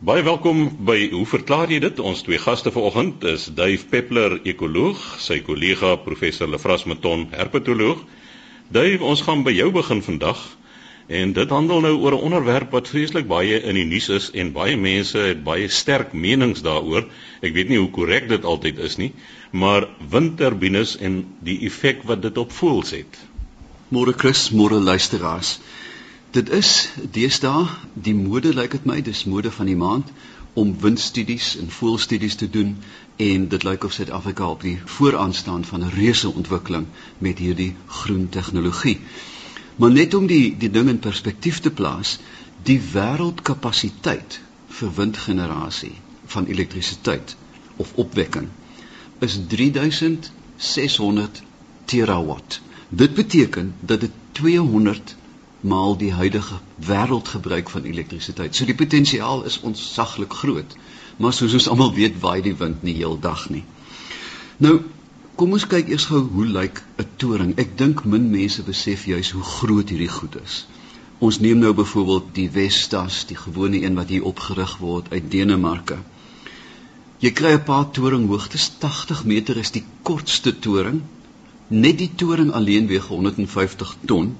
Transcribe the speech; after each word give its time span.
Baie 0.00 0.22
welkom 0.24 0.62
by 0.88 1.10
Hoe 1.12 1.26
verklaar 1.28 1.68
jy 1.68 1.76
dit? 1.84 1.98
Ons 2.00 2.22
twee 2.24 2.38
gaste 2.40 2.70
vanoggend 2.72 3.24
is 3.28 3.42
Duif 3.52 3.82
Peppler, 3.90 4.38
ekoloog, 4.48 4.96
sy 5.20 5.42
kollega 5.44 5.90
professor 6.00 6.48
Lefras 6.48 6.86
Meton, 6.88 7.26
herpetoloog. 7.36 8.00
Duif, 8.72 9.04
ons 9.04 9.20
gaan 9.26 9.42
by 9.44 9.52
jou 9.52 9.66
begin 9.76 10.00
vandag. 10.06 10.40
En 11.20 11.34
dit 11.36 11.52
handel 11.52 11.84
nou 11.84 11.92
oor 11.98 12.16
'n 12.16 12.24
onderwerp 12.30 12.72
wat 12.72 12.88
vreeslik 12.88 13.28
baie 13.28 13.60
in 13.60 13.76
die 13.76 13.84
nuus 13.84 14.08
is 14.08 14.30
en 14.32 14.54
baie 14.56 14.78
mense 14.80 15.18
het 15.18 15.44
baie 15.44 15.68
sterk 15.68 16.16
menings 16.16 16.64
daaroor. 16.64 17.04
Ek 17.42 17.52
weet 17.52 17.68
nie 17.68 17.82
hoe 17.82 17.90
korrek 17.90 18.28
dit 18.32 18.44
altyd 18.44 18.78
is 18.78 18.96
nie, 18.96 19.12
maar 19.52 19.88
windturbines 20.00 20.96
en 20.96 21.26
die 21.44 21.60
effek 21.68 22.08
wat 22.08 22.22
dit 22.22 22.38
op 22.38 22.52
voëls 22.52 22.96
het. 22.96 23.20
Môre 23.92 24.16
Chris, 24.16 24.48
môre 24.50 24.80
luisteraars. 24.80 25.58
Dit 26.30 26.50
is 26.54 26.68
deesdae 27.10 27.64
die 28.06 28.14
mode 28.14 28.52
lyk 28.54 28.70
dit 28.76 28.84
my, 28.86 29.00
dis 29.02 29.24
mode 29.26 29.50
van 29.50 29.66
die 29.66 29.78
maand 29.78 30.12
om 30.62 30.68
windstudies 30.78 31.56
en 31.58 31.72
voelstudies 31.74 32.36
te 32.38 32.46
doen 32.56 32.76
en 33.24 33.48
dit 33.50 33.66
lyk 33.66 33.84
of 33.88 33.96
Suid-Afrika 33.96 34.46
op 34.52 34.62
die 34.62 34.76
vooraan 34.94 35.34
staan 35.34 35.64
van 35.64 35.82
'n 35.82 35.90
reuse 35.96 36.30
ontwikkeling 36.30 36.86
met 37.18 37.42
hierdie 37.42 37.74
groen 37.86 38.28
tegnologie. 38.28 39.00
Maar 39.76 39.90
net 39.90 40.14
om 40.14 40.26
die 40.26 40.56
die 40.58 40.70
ding 40.70 40.88
in 40.88 40.98
perspektief 40.98 41.58
te 41.66 41.70
plaas, 41.70 42.18
die 42.62 42.80
wêreldkapasiteit 42.94 44.40
vir 44.78 44.94
windgenerasie 44.94 45.94
van 46.26 46.46
elektrisiteit 46.46 47.36
of 47.76 47.92
opwekking 47.94 48.48
is 49.18 49.38
3600 49.48 51.42
terawatt. 51.84 52.60
Dit 52.88 53.14
beteken 53.14 53.74
dat 53.80 54.00
dit 54.00 54.10
200 54.32 55.18
maal 55.60 55.96
die 55.96 56.12
huidige 56.12 56.58
wêreldgebruik 56.86 57.70
van 57.70 57.84
elektrisiteit. 57.84 58.56
So 58.56 58.64
die 58.64 58.74
potensiaal 58.74 59.44
is 59.44 59.60
ontsaglik 59.60 60.32
groot. 60.32 60.76
Maar 61.16 61.32
soos 61.36 61.52
ons 61.52 61.68
almal 61.68 61.92
weet, 61.94 62.16
waai 62.20 62.40
die 62.42 62.56
wind 62.56 62.82
nie 62.82 62.96
heeldag 62.96 63.48
nie. 63.52 63.64
Nou, 64.56 64.80
kom 65.36 65.52
ons 65.56 65.66
kyk 65.68 65.88
eers 65.92 66.08
gou 66.08 66.22
hoe 66.32 66.46
lyk 66.46 66.82
'n 66.98 67.08
toring. 67.16 67.52
Ek 67.58 67.76
dink 67.78 68.04
min 68.04 68.30
mense 68.30 68.62
besef 68.62 69.04
juis 69.04 69.30
hoe 69.30 69.42
groot 69.42 69.88
hierdie 69.88 70.08
goed 70.08 70.36
is. 70.44 70.66
Ons 71.18 71.40
neem 71.40 71.58
nou 71.58 71.74
byvoorbeeld 71.74 72.34
die 72.34 72.50
Vestas, 72.50 73.24
die 73.26 73.36
gewone 73.36 73.82
een 73.82 73.94
wat 73.94 74.08
hier 74.08 74.24
opgerig 74.24 74.76
word 74.78 75.12
uit 75.12 75.30
Denemarke. 75.30 75.98
Jy 77.18 77.30
kry 77.30 77.52
'n 77.52 77.64
paar 77.64 77.90
toringhoogtes, 77.90 78.70
80 78.78 79.24
meter 79.24 79.56
is 79.56 79.70
die 79.70 79.84
kortste 80.02 80.58
toring. 80.58 81.02
Net 81.68 81.98
die 81.98 82.10
toring 82.16 82.52
alleen 82.52 82.86
weeg 82.86 83.06
150 83.06 83.96
ton 84.06 84.36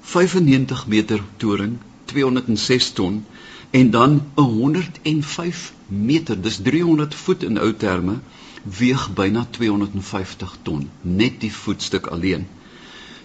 95 0.00 0.86
meter 0.86 1.22
toring, 1.36 1.78
206 2.04 2.92
ton 2.92 3.24
en 3.70 3.90
dan 3.90 4.22
105 4.34 5.72
meter, 5.86 6.40
dis 6.42 6.60
300 6.62 7.14
voet 7.14 7.42
in 7.42 7.58
ou 7.58 7.74
terme, 7.74 8.18
weeg 8.78 9.12
byna 9.14 9.46
250 9.50 10.56
ton, 10.62 10.88
net 11.00 11.40
die 11.40 11.52
voetstuk 11.54 12.06
alleen. 12.06 12.46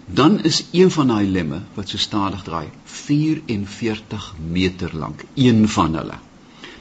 Dan 0.06 0.44
is 0.44 0.66
een 0.72 0.92
van 0.92 1.08
daai 1.08 1.28
lemme 1.28 1.62
wat 1.74 1.90
so 1.90 1.98
stadig 1.98 2.44
draai, 2.44 2.70
44 2.84 4.34
meter 4.50 4.94
lank, 4.94 5.26
een 5.34 5.68
van 5.70 5.96
hulle. 5.96 6.20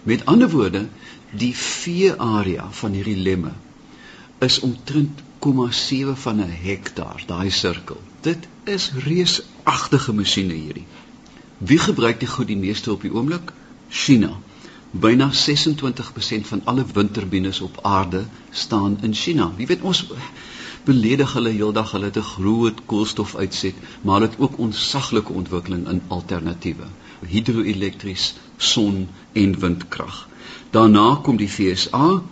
Met 0.02 0.24
ander 0.24 0.50
woorde, 0.50 0.86
die 1.32 1.54
vee-area 1.56 2.68
van 2.70 2.92
hierdie 2.92 3.16
lemme 3.16 3.52
is 4.44 4.60
omtrent 4.60 5.22
0,7 5.44 6.16
van 6.24 6.36
'n 6.40 6.52
hektaar, 6.62 7.22
daai 7.26 7.50
sirkel. 7.50 8.00
Dit 8.20 8.48
is 8.64 8.92
reusagtige 9.64 10.12
masjiene 10.12 10.54
hierdie. 10.54 10.86
Wie 11.58 11.78
gebruik 11.78 12.20
die 12.20 12.28
goed 12.28 12.46
die 12.46 12.56
meeste 12.56 12.92
op 12.92 13.02
die 13.02 13.12
oomblik? 13.12 13.52
China. 13.88 14.32
Byna 14.90 15.30
26% 15.32 16.46
van 16.46 16.60
alle 16.64 16.84
windturbines 16.92 17.60
op 17.60 17.78
aarde 17.82 18.24
staan 18.50 18.98
in 19.02 19.14
China. 19.14 19.52
Wie 19.56 19.66
weet 19.66 19.82
ons 19.82 20.06
beledig 20.84 21.32
hulle 21.32 21.50
heeldag 21.50 21.92
hulle 21.92 22.10
het 22.10 22.16
'n 22.16 22.30
groot 22.30 22.80
koolstofuitset, 22.86 23.74
maar 24.02 24.20
hulle 24.20 24.28
het 24.28 24.38
ook 24.38 24.58
onsaglike 24.58 25.32
ontwikkeling 25.32 25.88
in 25.88 26.02
alternatiewe, 26.08 26.86
hidroelektries, 27.26 28.34
son 28.56 29.08
en 29.32 29.58
windkrag. 29.60 30.28
Daarna 30.70 31.20
kom 31.22 31.36
die 31.36 31.48
FSA, 31.48 32.22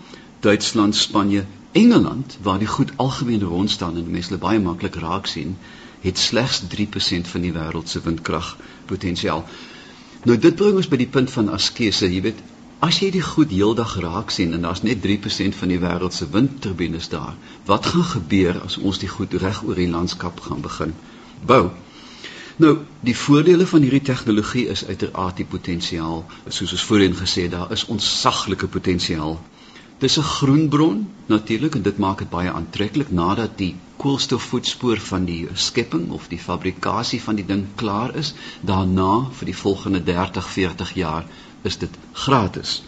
Duitsland, 0.41 0.97
Spanje, 0.97 1.45
Engeland 1.73 2.39
waar 2.43 2.59
die 2.59 2.69
goed 2.69 2.93
algemeen 2.97 3.43
rond 3.43 3.71
staan 3.71 3.97
en 3.97 4.11
mense 4.11 4.37
baie 4.37 4.61
maklik 4.61 4.95
raak 4.95 5.27
sien, 5.27 5.57
het 6.03 6.19
slegs 6.19 6.63
3% 6.75 7.31
van 7.35 7.45
die 7.47 7.53
wêreld 7.55 7.89
se 7.89 8.01
windkrag 8.05 8.57
potensiaal. 8.91 9.45
Nou 10.25 10.39
dit 10.39 10.57
bring 10.59 10.77
ons 10.79 10.89
by 10.91 10.99
die 11.01 11.11
punt 11.11 11.31
van 11.35 11.51
askese, 11.55 12.11
jy 12.11 12.21
weet, 12.27 12.43
as 12.83 12.99
jy 13.03 13.13
die 13.15 13.23
goed 13.23 13.55
heeldag 13.55 13.95
raak 14.03 14.35
sien 14.35 14.55
en 14.57 14.67
daar's 14.67 14.83
net 14.83 15.03
3% 15.07 15.59
van 15.61 15.71
die 15.71 15.79
wêreld 15.83 16.15
se 16.17 16.27
windturbines 16.35 17.09
daar, 17.13 17.37
wat 17.71 17.87
gaan 17.87 18.09
gebeur 18.17 18.61
as 18.67 18.79
ons 18.79 18.99
die 19.03 19.11
goed 19.11 19.35
reg 19.43 19.63
oor 19.67 19.79
die 19.79 19.91
landskap 19.91 20.43
gaan 20.47 20.63
begin 20.67 20.95
bou? 21.47 21.71
Nou, 22.63 22.75
die 23.01 23.17
voordele 23.17 23.67
van 23.67 23.83
hierdie 23.83 24.05
tegnologie 24.07 24.67
is 24.75 24.85
uiteraard 24.85 25.39
die 25.41 25.49
potensiaal, 25.49 26.25
soos 26.49 26.75
ons 26.77 26.85
voorheen 26.91 27.15
gesê 27.17 27.49
daar 27.51 27.73
is 27.73 27.87
ontsaglike 27.91 28.69
potensiaal 28.71 29.39
Dis 30.03 30.19
'n 30.19 30.23
groenbron 30.23 31.09
natuurlik 31.27 31.75
en 31.75 31.83
dit 31.83 31.99
maak 31.99 32.19
dit 32.19 32.31
baie 32.31 32.51
aantreklik 32.51 33.11
nadat 33.11 33.53
die 33.59 33.75
koolstofvoetspoor 33.97 34.99
van 35.09 35.25
die 35.29 35.47
skepping 35.55 36.09
of 36.17 36.25
die 36.29 36.39
fabrikasie 36.39 37.21
van 37.23 37.39
die 37.39 37.45
ding 37.47 37.63
klaar 37.83 38.15
is, 38.23 38.33
daarna 38.71 39.31
vir 39.39 39.51
die 39.51 39.57
volgende 39.61 40.03
30, 40.09 40.49
40 40.55 40.93
jaar 40.95 41.29
is 41.71 41.79
dit 41.85 41.99
gratis. 42.25 42.83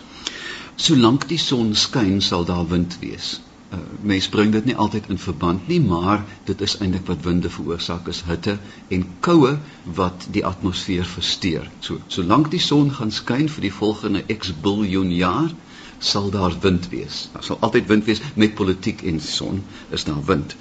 Solank 0.74 1.28
die 1.30 1.38
son 1.38 1.74
skyn, 1.78 2.19
sal 2.20 2.44
daar 2.44 2.66
wind 2.69 2.98
wees. 3.00 3.41
Uh, 3.70 3.78
mens 4.03 4.28
bring 4.28 4.50
dit 4.53 4.64
nie 4.64 4.76
altyd 4.86 5.06
in 5.14 5.19
verband 5.19 5.69
nie, 5.70 5.80
maar 5.80 6.24
dit 6.50 6.60
is 6.66 6.74
eintlik 6.80 7.06
wat 7.12 7.22
winde 7.28 7.50
veroorsaak 7.50 8.10
is 8.10 8.24
hitte 8.26 8.58
en 8.97 9.06
koue 9.20 9.54
wat 10.00 10.26
die 10.34 10.42
atmosfeer 10.47 11.06
versteur. 11.14 11.70
So, 11.78 12.03
solank 12.08 12.50
die 12.50 12.62
son 12.70 12.91
gaan 12.98 13.14
skyn 13.14 13.47
vir 13.48 13.69
die 13.69 13.76
volgende 13.78 14.24
X 14.38 14.50
biljoen 14.66 15.14
jaar, 15.14 15.54
sal 15.99 16.31
daar 16.31 16.55
wind 16.60 16.88
wees. 16.88 17.28
Daar 17.32 17.44
sal 17.44 17.59
altyd 17.60 17.87
wind 17.87 18.05
wees 18.05 18.21
met 18.34 18.55
politiek 18.55 19.03
en 19.03 19.21
son 19.21 19.65
is 19.91 20.05
daar 20.05 20.25
wind. 20.25 20.56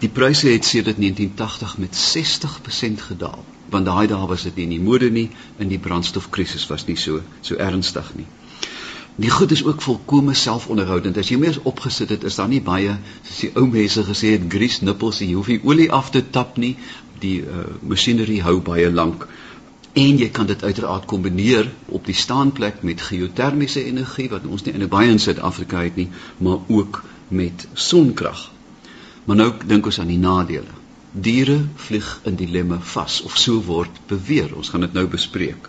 Die 0.00 0.08
pryse 0.08 0.48
het 0.48 0.64
sedert 0.64 0.96
1980 0.96 1.78
met 1.78 1.96
60% 2.96 3.04
gedaal. 3.08 3.44
Want 3.70 3.86
daai 3.86 4.06
dae 4.06 4.26
was 4.26 4.42
dit 4.42 4.56
nie 4.56 4.64
in 4.64 4.74
die 4.76 4.80
mode 4.80 5.10
nie, 5.10 5.30
in 5.58 5.68
die 5.68 5.78
brandstofkrisis 5.78 6.66
was 6.66 6.86
nie 6.86 6.96
so 6.96 7.22
so 7.40 7.56
ernstig 7.56 8.10
nie. 8.14 8.26
Die 9.16 9.30
goed 9.30 9.50
is 9.54 9.64
ook 9.64 9.82
volkome 9.82 10.34
selfonderhoudend. 10.34 11.18
As 11.18 11.30
jy 11.30 11.38
meer 11.38 11.58
opgesit 11.62 12.10
het, 12.10 12.24
is 12.24 12.34
daar 12.34 12.50
nie 12.50 12.62
baie 12.62 12.96
soos 13.22 13.40
die 13.44 13.50
ou 13.54 13.66
mense 13.70 14.02
gesê 14.02 14.34
het, 14.34 14.48
grease 14.50 14.84
nipples, 14.84 15.22
jy 15.22 15.36
hoef 15.38 15.50
nie 15.52 15.60
olie 15.62 15.90
af 15.92 16.10
te 16.10 16.22
tap 16.34 16.58
nie. 16.58 16.74
Die 17.22 17.38
uh, 17.46 17.64
masjinerie 17.86 18.42
hou 18.42 18.58
baie 18.60 18.90
lank 18.90 19.28
en 19.94 20.16
jy 20.18 20.28
kan 20.34 20.46
dit 20.50 20.62
uiteraard 20.62 21.04
kombineer 21.06 21.68
op 21.86 22.06
die 22.06 22.16
staanplek 22.18 22.82
met 22.82 23.02
geotermiese 23.08 23.84
energie 23.84 24.26
wat 24.32 24.46
ons 24.46 24.64
nie 24.66 24.74
in 24.74 24.88
baie 24.90 25.10
in 25.10 25.20
Suid-Afrika 25.22 25.84
het 25.84 25.96
nie, 25.96 26.08
maar 26.38 26.58
ook 26.66 27.02
met 27.28 27.66
sonkrag. 27.72 28.50
Maar 29.24 29.36
nou 29.36 29.52
dink 29.66 29.86
ons 29.86 30.00
aan 30.02 30.10
die 30.10 30.18
nadele. 30.18 30.80
Diere 31.12 31.60
vlieg 31.86 32.08
in 32.26 32.34
die 32.34 32.48
lemme 32.50 32.80
vas 32.94 33.20
of 33.22 33.38
so 33.38 33.62
word 33.62 34.00
beweer. 34.10 34.50
Ons 34.56 34.72
gaan 34.74 34.82
dit 34.82 34.92
nou 34.98 35.06
bespreek. 35.06 35.68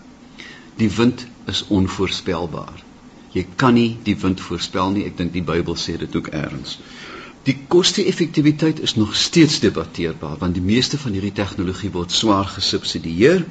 Die 0.81 0.89
wind 0.91 1.27
is 1.45 1.61
onvoorspelbaar. 1.69 2.81
Jy 3.35 3.45
kan 3.55 3.77
nie 3.77 3.97
die 4.03 4.17
wind 4.17 4.41
voorspel 4.41 4.95
nie. 4.95 5.05
Ek 5.05 5.19
dink 5.19 5.35
die 5.35 5.45
Bybel 5.45 5.77
sê 5.77 5.99
dit 6.01 6.17
ook 6.17 6.31
eers. 6.33 6.79
Die 7.45 7.59
koste-effektiwiteit 7.69 8.81
is 8.81 8.95
nog 8.97 9.13
steeds 9.15 9.59
debatteerbaar 9.61 10.39
want 10.41 10.57
die 10.57 10.65
meeste 10.65 10.97
van 10.97 11.13
hierdie 11.13 11.35
tegnologie 11.35 11.91
word 11.93 12.11
swaar 12.11 12.49
gesubsidieer 12.49 13.45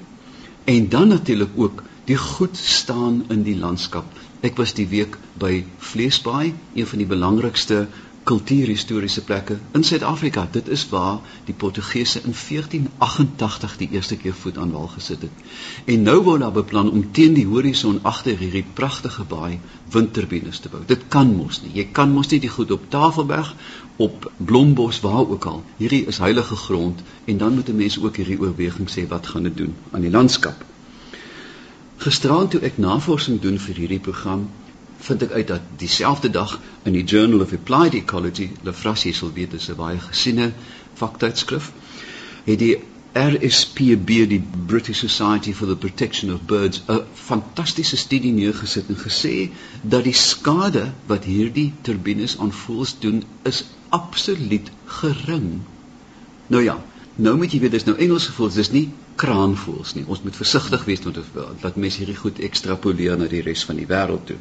En 0.65 0.89
dan 0.89 1.09
natuurlik 1.09 1.51
ook 1.57 1.83
die 2.05 2.17
goed 2.17 2.57
staan 2.57 3.25
in 3.29 3.43
die 3.43 3.57
landskap. 3.57 4.05
Ek 4.45 4.57
was 4.61 4.75
die 4.77 4.87
week 4.89 5.17
by 5.41 5.65
Vleesbaai, 5.79 6.53
een 6.75 6.87
van 6.87 7.01
die 7.01 7.09
belangrikste 7.09 7.87
kultuurhistoriese 8.25 9.25
plekke 9.25 9.59
in 9.73 9.85
Suid-Afrika. 9.85 10.49
Dit 10.51 10.69
is 10.69 10.89
waar 10.89 11.21
die 11.45 11.55
Portugese 11.55 12.21
in 12.25 12.35
1488 12.49 13.77
die 13.77 13.89
eerste 13.93 14.17
keer 14.17 14.35
voet 14.35 14.59
aan 14.59 14.73
wal 14.73 14.89
gesit 14.89 15.27
het. 15.27 15.45
En 15.85 16.03
nou 16.03 16.17
word 16.25 16.41
daar 16.41 16.55
beplan 16.57 16.91
om 16.91 17.05
teen 17.13 17.37
die 17.37 17.47
horison 17.47 17.99
agter 18.03 18.39
hierdie 18.41 18.65
pragtige 18.81 19.25
baai 19.29 19.61
windturbines 19.93 20.59
te 20.65 20.73
bou. 20.73 20.81
Dit 20.87 21.09
kan 21.09 21.37
mos 21.37 21.61
nie. 21.63 21.75
Jy 21.81 21.87
kan 21.93 22.13
mos 22.13 22.33
nie 22.33 22.41
die 22.41 22.53
goed 22.57 22.73
op 22.73 22.89
Tafelberg 22.89 23.55
op 23.97 24.31
Blombos 24.37 25.01
waar 25.05 25.29
ook 25.29 25.45
al. 25.45 25.63
Hierdie 25.77 26.05
is 26.11 26.19
heilige 26.19 26.57
grond 26.57 27.03
en 27.25 27.39
dan 27.39 27.55
moet 27.55 27.69
'n 27.69 27.77
mens 27.77 28.01
ook 28.01 28.17
hierdie 28.17 28.41
oorweging 28.41 28.89
sê 28.91 29.09
wat 29.09 29.27
gaan 29.27 29.43
dit 29.43 29.57
doen 29.57 29.75
aan 29.91 30.01
die 30.01 30.11
landskap. 30.11 30.65
Gisterand 31.97 32.51
toe 32.51 32.61
ek 32.61 32.79
navorsing 32.79 33.41
doen 33.41 33.59
vir 33.59 33.75
hierdie 33.75 34.01
program, 34.01 34.49
vind 35.05 35.23
ek 35.27 35.33
uit 35.37 35.49
dat 35.49 35.61
dieselfde 35.77 36.31
dag 36.31 36.61
in 36.89 36.97
die 36.97 37.05
Journal 37.05 37.41
of 37.45 37.53
Applied 37.53 37.95
Ecology, 37.95 38.51
Lefrasie 38.63 39.13
sal 39.13 39.33
weet 39.37 39.51
dis 39.51 39.69
'n 39.69 39.77
baie 39.77 39.99
gesiene 40.01 40.53
vaktydskrif, 41.01 41.73
het 42.45 42.59
die 42.59 42.77
RSPB 43.15 44.25
die 44.29 44.43
British 44.67 44.99
Society 44.99 45.53
for 45.53 45.67
the 45.67 45.77
Protection 45.77 46.33
of 46.35 46.41
Birds 46.47 46.83
'n 46.89 47.05
fantastiese 47.15 47.97
studie 47.97 48.33
neergesit 48.33 48.89
en 48.89 48.97
gesê 48.97 49.51
dat 49.83 50.05
die 50.05 50.13
skade 50.13 50.93
wat 51.07 51.25
hierdie 51.25 51.73
turbines 51.83 52.39
aan 52.39 52.53
voëls 52.53 52.97
doen 52.99 53.23
is 53.43 53.65
absoluut 53.89 54.71
gering. 54.85 55.61
Nou 56.47 56.63
ja, 56.63 56.85
nou 57.15 57.37
moet 57.37 57.53
jy 57.53 57.61
weet 57.61 57.71
dis 57.71 57.85
nou 57.85 57.97
Engelse 57.97 58.33
voëls, 58.33 58.55
dis 58.55 58.71
nie 58.71 58.89
kraanvoëls 59.15 59.95
nie. 59.95 60.05
Ons 60.07 60.23
moet 60.23 60.37
versigtig 60.37 60.85
wees 60.85 61.05
met 61.05 61.19
dat 61.61 61.77
mense 61.77 61.99
hierdie 61.99 62.19
goed 62.19 62.39
ekstrapoleer 62.39 63.19
na 63.19 63.27
die 63.31 63.43
res 63.43 63.65
van 63.65 63.77
die 63.77 63.87
wêreld 63.87 64.27
toe. 64.27 64.41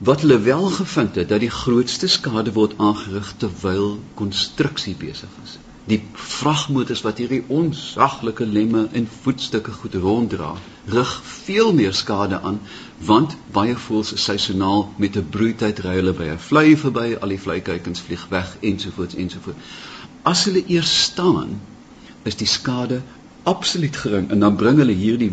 Wat 0.00 0.20
hulle 0.20 0.38
wel 0.40 0.66
gevind 0.66 1.14
het 1.14 1.28
dat 1.28 1.40
die 1.40 1.50
grootste 1.50 2.08
skade 2.08 2.52
word 2.52 2.78
aangerig 2.80 3.34
terwyl 3.36 3.98
konstruksie 4.14 4.94
besig 4.96 5.34
is. 5.44 5.58
Die 5.92 5.98
vragmotors 6.12 7.02
wat 7.04 7.20
hierdie 7.20 7.42
onsaglike 7.52 8.46
lemme 8.46 8.86
en 8.96 9.08
voetstukke 9.24 9.74
goed 9.82 9.98
ronddra, 10.04 10.54
rig 10.94 11.12
veel 11.24 11.74
meer 11.76 11.92
skade 11.98 12.40
aan 12.40 12.62
want 13.10 13.36
baie 13.52 13.76
voëls 13.76 14.14
is 14.16 14.24
seisoonaal 14.30 14.86
met 15.04 15.20
'n 15.20 15.28
broeityd 15.36 15.84
ry 15.84 15.94
hulle 16.00 16.16
by 16.22 16.30
'n 16.32 16.42
vlei 16.48 16.76
verby, 16.86 17.06
al 17.20 17.36
die 17.36 17.42
vleikuikens 17.44 18.00
vlieg 18.08 18.26
weg 18.32 18.56
ensovoorts 18.72 19.14
ensovoorts. 19.14 19.78
As 20.22 20.44
hulle 20.44 20.64
eers 20.66 20.96
staan, 21.02 21.60
is 22.22 22.36
die 22.36 22.52
skade 22.56 23.02
absoluut 23.42 23.96
gering 23.96 24.30
en 24.30 24.40
dan 24.40 24.56
bring 24.56 24.78
hulle 24.78 24.96
hierdie 25.04 25.32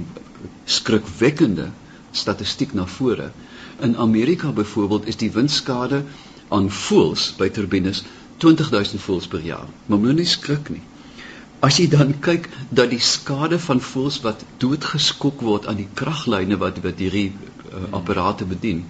skrikwekkende 0.65 1.71
statistiek 2.11 2.73
na 2.73 2.85
vore. 2.85 3.31
In 3.79 3.97
Amerika 3.97 4.51
byvoorbeeld 4.51 5.07
is 5.07 5.17
die 5.21 5.31
windskade 5.31 6.03
aan 6.49 6.69
voëls 6.71 7.33
by 7.37 7.49
turbines 7.49 8.03
20000 8.37 9.01
voëls 9.01 9.27
per 9.27 9.43
jaar. 9.45 9.67
Maar 9.85 9.99
moenie 9.99 10.25
skrik 10.25 10.69
nie. 10.69 10.81
As 11.65 11.77
jy 11.81 11.87
dan 11.89 12.13
kyk 12.21 12.49
dat 12.69 12.91
die 12.93 13.01
skade 13.01 13.57
van 13.59 13.81
voëls 13.81 14.19
wat 14.25 14.43
doodgeskok 14.61 15.41
word 15.41 15.65
aan 15.67 15.79
die 15.81 15.89
kraglyne 16.01 16.57
wat 16.61 16.77
wat 16.83 17.01
hierdie 17.01 17.31
uh, 17.33 17.87
apparate 17.97 18.45
bedien, 18.45 18.83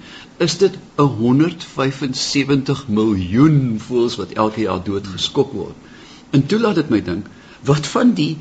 is 0.44 0.58
dit 0.64 0.76
175 1.00 2.88
miljoen 2.88 3.80
voëls 3.88 4.18
wat 4.20 4.36
elke 4.36 4.66
jaar 4.68 4.84
doodgeskok 4.84 5.56
word. 5.56 5.88
En 6.36 6.46
toe 6.46 6.60
laat 6.60 6.76
dit 6.82 6.92
my 6.92 7.02
dink, 7.02 7.32
wat 7.64 7.88
van 7.88 8.12
die 8.20 8.36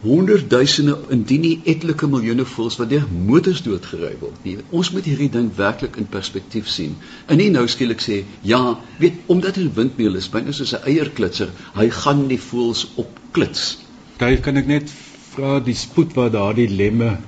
honderdduisende 0.00 0.94
indien 1.12 1.42
nie 1.44 1.56
etlike 1.68 2.08
miljoene 2.08 2.46
voëls 2.48 2.78
wat 2.80 2.88
deur 2.92 3.04
motors 3.28 3.60
doodgery 3.66 4.14
word 4.20 4.46
nie. 4.46 4.56
Ons 4.72 4.92
moet 4.94 5.04
hierdie 5.04 5.28
ding 5.32 5.50
werklik 5.58 5.98
in 6.00 6.08
perspektief 6.08 6.70
sien. 6.72 6.94
En 7.28 7.40
nie 7.40 7.50
nou 7.52 7.66
skielik 7.68 8.00
sê 8.04 8.22
ja, 8.52 8.78
weet 9.02 9.20
omdat 9.26 9.58
'n 9.58 9.72
windmeul 9.76 10.16
is, 10.16 10.30
binne 10.32 10.52
soos 10.52 10.72
'n 10.74 10.86
eierklitser, 10.88 11.50
hy 11.74 11.90
gaan 11.90 12.28
die 12.28 12.40
voëls 12.40 12.86
opklits. 12.96 13.78
Daar 14.18 14.36
kan 14.36 14.56
ek 14.56 14.66
net 14.66 14.90
vra 15.34 15.60
die 15.60 15.74
spoed 15.74 16.14
waar 16.14 16.30
daardie 16.30 16.68
lemme 16.68 17.18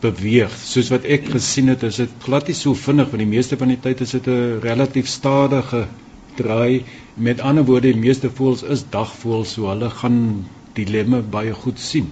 beweeg. 0.00 0.54
Soos 0.56 0.90
wat 0.90 1.04
ek 1.04 1.28
gesien 1.34 1.68
het, 1.68 1.82
is 1.82 1.96
dit 1.96 2.10
glad 2.22 2.46
nie 2.46 2.54
so 2.54 2.74
vinnig 2.74 3.10
want 3.10 3.22
die 3.22 3.34
meeste 3.36 3.56
van 3.56 3.68
die 3.68 3.80
tyd 3.80 4.00
is 4.00 4.10
dit 4.10 4.26
'n 4.28 4.60
relatief 4.62 5.08
stadige 5.08 5.86
draai. 6.36 6.84
Met 7.16 7.40
ander 7.40 7.64
woorde, 7.64 7.92
die 7.92 8.00
meeste 8.00 8.30
voëls 8.30 8.62
is 8.62 8.84
dagvoëls, 8.90 9.52
so 9.52 9.68
hulle 9.68 9.90
gaan 9.90 10.46
dilemme 10.74 11.22
baie 11.22 11.52
goed 11.52 11.80
sien. 11.80 12.10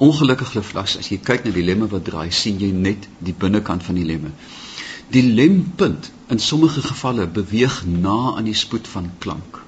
Ongelukkig 0.00 0.54
Leflas, 0.56 0.96
as 0.96 1.10
jy 1.12 1.18
kyk 1.20 1.44
na 1.44 1.52
die 1.52 1.64
lemme 1.64 1.88
wat 1.92 2.06
draai, 2.06 2.30
sien 2.32 2.60
jy 2.60 2.70
net 2.72 3.08
die 3.20 3.36
binnekant 3.36 3.84
van 3.84 3.98
die 4.00 4.06
lemme. 4.08 4.32
Die 5.12 5.24
lempunt 5.26 6.10
in 6.32 6.38
sommige 6.38 6.82
gevalle 6.86 7.26
beweeg 7.26 7.82
na 7.86 8.36
aan 8.36 8.48
die 8.48 8.56
spoed 8.56 8.88
van 8.88 9.10
klank. 9.18 9.60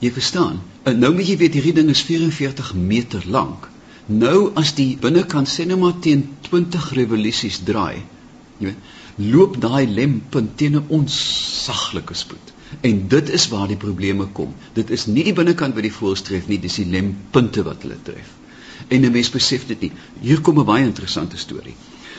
Jy 0.00 0.10
verstaan? 0.12 0.60
En 0.84 0.98
nou 0.98 1.12
moet 1.14 1.28
jy 1.28 1.36
weet 1.40 1.56
hierdie 1.56 1.76
ding 1.80 1.90
is 1.92 2.02
44 2.04 2.74
meter 2.74 3.24
lank. 3.26 3.68
Nou 4.10 4.50
as 4.58 4.74
die 4.76 4.96
binnekant 5.00 5.48
sê 5.48 5.66
net 5.68 5.78
maar 5.78 5.98
teen 6.04 6.24
20 6.48 6.90
revolusies 6.98 7.60
draai, 7.64 8.02
jy 8.58 8.72
weet, 8.72 8.88
loop 9.32 9.58
daai 9.62 9.86
lempunt 9.86 10.56
teen 10.58 10.76
'n 10.76 10.88
onsaglike 10.88 12.14
spoed. 12.14 12.52
En 12.80 13.08
dit 13.08 13.30
is 13.30 13.48
waar 13.48 13.66
die 13.66 13.76
probleme 13.76 14.26
kom. 14.26 14.54
Dit 14.72 14.90
is 14.90 15.06
nie 15.06 15.24
die 15.26 15.34
binnekant 15.34 15.74
wat 15.74 15.86
die 15.86 15.94
voëls 15.94 16.22
tref 16.26 16.46
nie, 16.48 16.58
dis 16.62 16.78
die 16.78 16.86
lempunte 16.86 17.64
wat 17.66 17.82
hulle 17.82 17.98
tref. 18.06 18.28
En 18.88 19.04
'n 19.04 19.12
mens 19.12 19.30
besef 19.30 19.66
dit 19.66 19.80
nie. 19.80 19.92
Hier 20.20 20.40
kom 20.40 20.58
'n 20.58 20.64
baie 20.64 20.84
interessante 20.84 21.36
storie. 21.36 21.74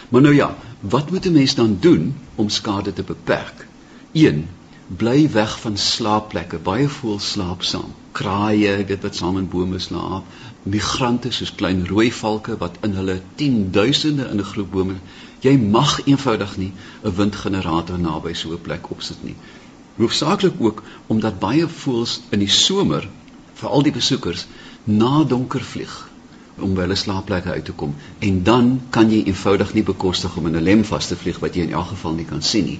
Maar 0.09 0.21
nou 0.21 0.35
ja, 0.35 0.55
wat 0.79 1.11
moet 1.11 1.25
'n 1.25 1.31
mens 1.31 1.55
dan 1.55 1.77
doen 1.79 2.15
om 2.35 2.49
skade 2.49 2.93
te 2.93 3.03
beperk? 3.03 3.67
1. 4.11 4.47
Bly 4.87 5.29
weg 5.31 5.59
van 5.59 5.77
slaapplekke. 5.77 6.57
Baie 6.57 6.89
voëls 6.89 7.31
slaap 7.31 7.63
saam. 7.63 7.93
Kraaie, 8.11 8.85
dit 8.85 9.01
wat 9.01 9.15
saam 9.15 9.37
in 9.37 9.49
bome 9.49 9.79
slaap. 9.79 10.23
Migrante 10.63 11.31
soos 11.31 11.55
klein 11.55 11.87
rooi 11.87 12.11
valke 12.11 12.57
wat 12.57 12.77
in 12.81 12.93
hulle 12.93 13.21
tienduisende 13.35 14.27
in 14.27 14.37
'n 14.37 14.43
groep 14.43 14.71
bome. 14.71 14.95
Jy 15.39 15.57
mag 15.57 16.05
eenvoudig 16.05 16.57
nie 16.57 16.71
'n 17.03 17.15
windgenerator 17.15 17.99
naby 17.99 18.33
so 18.33 18.51
'n 18.51 18.61
plek 18.61 18.91
opsit 18.91 19.23
nie 19.23 19.35
hoofsaaklik 20.03 20.59
ook 20.59 20.83
omdat 21.07 21.39
baie 21.39 21.67
voëls 21.83 22.19
in 22.29 22.43
die 22.43 22.53
somer 22.57 23.07
vir 23.61 23.69
al 23.69 23.83
die 23.87 23.95
besoekers 23.97 24.45
na 24.83 25.23
donker 25.33 25.63
vlieg 25.73 25.93
om 26.61 26.73
by 26.77 26.85
hulle 26.85 26.97
slaapplekke 26.99 27.53
uit 27.57 27.65
te 27.65 27.75
kom 27.83 27.93
en 28.27 28.41
dan 28.47 28.71
kan 28.97 29.11
jy 29.13 29.23
eenvoudig 29.23 29.73
nie 29.77 29.85
bekostig 29.87 30.37
om 30.37 30.47
in 30.49 30.57
'n 30.57 30.63
lem 30.69 30.83
vas 30.93 31.07
te 31.07 31.15
vlieg 31.15 31.39
wat 31.39 31.55
jy 31.55 31.67
in 31.67 31.77
elk 31.81 31.87
geval 31.93 32.13
nie 32.13 32.25
kan 32.25 32.41
sien 32.41 32.65
nie. 32.65 32.79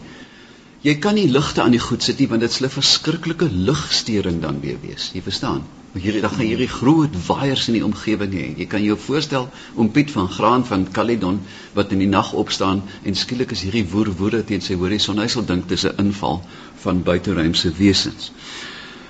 Jy 0.82 0.96
kan 1.00 1.16
nie 1.16 1.28
ligte 1.30 1.62
aan 1.62 1.72
die 1.72 1.86
goed 1.88 2.04
sit 2.04 2.20
nie 2.20 2.28
want 2.28 2.42
dit 2.42 2.52
sal 2.52 2.68
'n 2.68 2.78
verskriklike 2.78 3.50
ligstering 3.52 4.42
dan 4.42 4.60
weer 4.62 4.78
wees. 4.82 5.12
Jy 5.14 5.22
verstaan? 5.22 5.64
Hierdie 6.00 6.22
dag 6.24 6.32
gaan 6.38 6.48
hierdie 6.48 6.70
groot 6.72 7.16
waaiers 7.28 7.66
in 7.68 7.76
die 7.76 7.84
omgewing 7.84 8.32
hê. 8.32 8.46
Jy 8.62 8.68
kan 8.72 8.84
jou 8.84 8.96
voorstel 8.96 9.50
om 9.76 9.90
Piet 9.92 10.14
van 10.14 10.30
Graan 10.32 10.64
van 10.68 10.86
Caledon 10.92 11.42
wat 11.76 11.92
in 11.92 12.00
die 12.00 12.08
nag 12.08 12.32
opstaan 12.34 12.84
en 13.04 13.18
skielik 13.20 13.52
is 13.52 13.66
hierdie 13.68 13.84
woer 13.92 14.14
woede 14.22 14.40
teen 14.48 14.64
sy 14.64 14.78
horison. 14.80 15.20
Hy 15.20 15.28
sal 15.28 15.44
dink 15.46 15.68
dis 15.68 15.84
'n 15.86 16.00
inval 16.06 16.42
van 16.86 17.04
buiteruimse 17.04 17.74
wesens. 17.76 18.32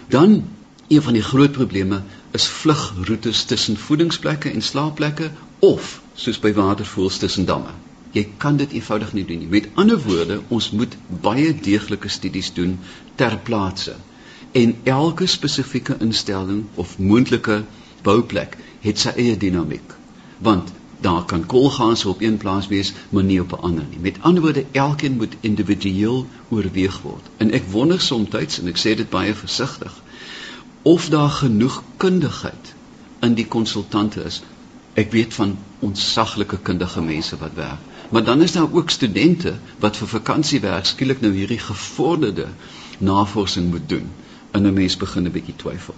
Dan 0.10 0.44
een 0.88 1.02
van 1.02 1.14
die 1.14 1.24
groot 1.24 1.52
probleme 1.52 2.02
is 2.32 2.48
vlugroetes 2.48 3.44
tussen 3.46 3.78
voedingsplekke 3.78 4.50
en 4.50 4.62
slaapplekke 4.62 5.32
of 5.60 6.02
soos 6.16 6.40
by 6.40 6.54
watervoëls 6.54 7.18
tussen 7.18 7.46
damme. 7.46 7.78
Jy 8.12 8.28
kan 8.38 8.58
dit 8.58 8.72
eenvoudig 8.72 9.14
nie 9.14 9.26
doen 9.26 9.40
nie. 9.40 9.48
Met 9.48 9.70
ander 9.76 10.02
woorde, 10.02 10.42
ons 10.48 10.72
moet 10.72 10.98
baie 11.08 11.54
deeglike 11.56 12.10
studies 12.10 12.54
doen 12.54 12.80
ter 13.16 13.38
plaatse 13.38 13.96
en 14.52 14.76
elke 14.84 15.26
spesifieke 15.26 15.96
instelling 16.00 16.66
of 16.76 16.98
moontlike 17.00 17.64
bouplek 18.02 18.58
het 18.80 19.00
sy 19.00 19.16
eie 19.16 19.38
dinamiek 19.38 19.98
want 20.42 20.72
daar 21.02 21.26
kan 21.26 21.46
kolgaans 21.46 22.06
op 22.06 22.22
een 22.22 22.38
plaas 22.38 22.68
wees 22.68 22.94
maar 23.10 23.24
nie 23.24 23.42
op 23.42 23.52
'n 23.52 23.62
ander 23.62 23.86
nie. 23.90 24.00
Met 24.00 24.18
ander 24.22 24.42
woorde 24.44 24.66
elkeen 24.72 25.16
moet 25.16 25.36
individueel 25.40 26.28
oorweeg 26.50 27.02
word. 27.02 27.30
En 27.38 27.52
ek 27.52 27.64
wonder 27.70 28.02
soms 28.02 28.58
en 28.60 28.68
ek 28.68 28.78
sê 28.78 28.96
dit 28.96 29.10
baie 29.10 29.36
versigtig 29.36 30.02
of 30.82 31.10
daar 31.10 31.30
genoeg 31.30 31.84
kundigheid 31.98 32.74
in 33.20 33.34
die 33.34 33.48
konsultante 33.48 34.24
is. 34.24 34.42
Ek 34.94 35.12
weet 35.12 35.34
van 35.34 35.58
ontsaglike 35.80 36.58
kundige 36.58 37.02
mense 37.02 37.38
wat 37.38 37.54
werk. 37.54 37.80
Maar 38.10 38.24
dan 38.24 38.42
is 38.42 38.52
daar 38.52 38.74
ook 38.74 38.90
studente 38.90 39.54
wat 39.80 39.98
vir 39.98 40.08
vakansiewerk 40.08 40.86
skielik 40.86 41.22
nou 41.22 41.34
hierdie 41.34 41.60
gevorderde 41.60 42.48
navorsing 42.98 43.70
moet 43.70 43.90
doen 43.90 44.10
en 44.52 44.68
'n 44.68 44.74
mens 44.74 44.98
begin 44.98 45.28
'n 45.28 45.32
bietjie 45.32 45.56
twyfel. 45.56 45.96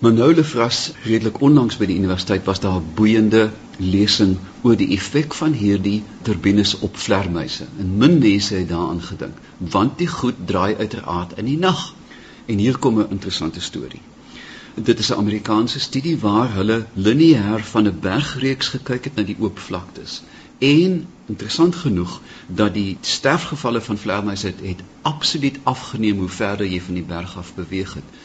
Maar 0.00 0.12
nou 0.12 0.34
Lefras 0.34 0.92
redelik 1.04 1.40
onlangs 1.40 1.76
by 1.76 1.86
die 1.86 1.96
universiteit 2.00 2.44
was 2.44 2.60
daar 2.60 2.78
'n 2.80 2.92
boeiende 2.94 3.50
lesing 3.76 4.36
oor 4.62 4.76
die 4.76 4.88
effek 4.96 5.34
van 5.34 5.52
hierdie 5.52 6.02
turbines 6.22 6.78
op 6.78 6.96
vlermuise. 6.96 7.64
En 7.78 7.96
min 7.96 8.18
mense 8.18 8.54
het 8.54 8.68
daaraan 8.68 9.02
gedink, 9.02 9.36
want 9.58 9.98
die 9.98 10.06
goed 10.06 10.34
draai 10.44 10.76
uiteraard 10.76 11.38
in 11.38 11.44
die 11.44 11.58
nag. 11.58 11.94
En 12.46 12.58
hier 12.58 12.78
kom 12.78 12.98
'n 12.98 13.10
interessante 13.10 13.60
storie. 13.60 14.00
Dit 14.74 14.98
is 14.98 15.10
'n 15.10 15.20
Amerikaanse 15.20 15.80
studie 15.80 16.18
waar 16.18 16.54
hulle 16.54 16.86
lineêr 16.92 17.64
van 17.64 17.86
'n 17.86 17.98
bergreeks 18.00 18.68
gekyk 18.68 19.04
het 19.04 19.14
na 19.14 19.22
die 19.22 19.36
oop 19.38 19.58
vlaktes 19.58 20.22
en 20.60 21.06
interessant 21.26 21.74
genoeg 21.74 22.20
dat 22.46 22.74
die 22.74 22.98
sterfgevalle 23.00 23.80
van 23.80 23.98
vleermuise 23.98 24.46
het, 24.46 24.60
het 24.60 24.82
absoluut 25.02 25.58
afgeneem 25.62 26.18
hoe 26.18 26.28
verder 26.28 26.66
jy 26.66 26.80
van 26.80 26.98
die 26.98 27.06
berg 27.12 27.36
af 27.36 27.54
beweeg 27.54 27.94
het. 27.94 28.18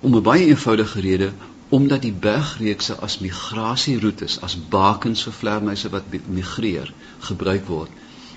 Om 0.00 0.16
'n 0.16 0.22
baie 0.22 0.46
eenvoudige 0.46 1.00
rede 1.00 1.32
omdat 1.68 2.02
die 2.02 2.12
bergreekse 2.12 2.94
as 2.94 3.18
migrasieroetes, 3.18 4.40
as 4.40 4.56
bakens 4.68 5.22
vir 5.22 5.32
vleermuise 5.32 5.88
wat 5.88 6.04
migreer, 6.26 6.92
gebruik 7.18 7.66
word. 7.66 7.90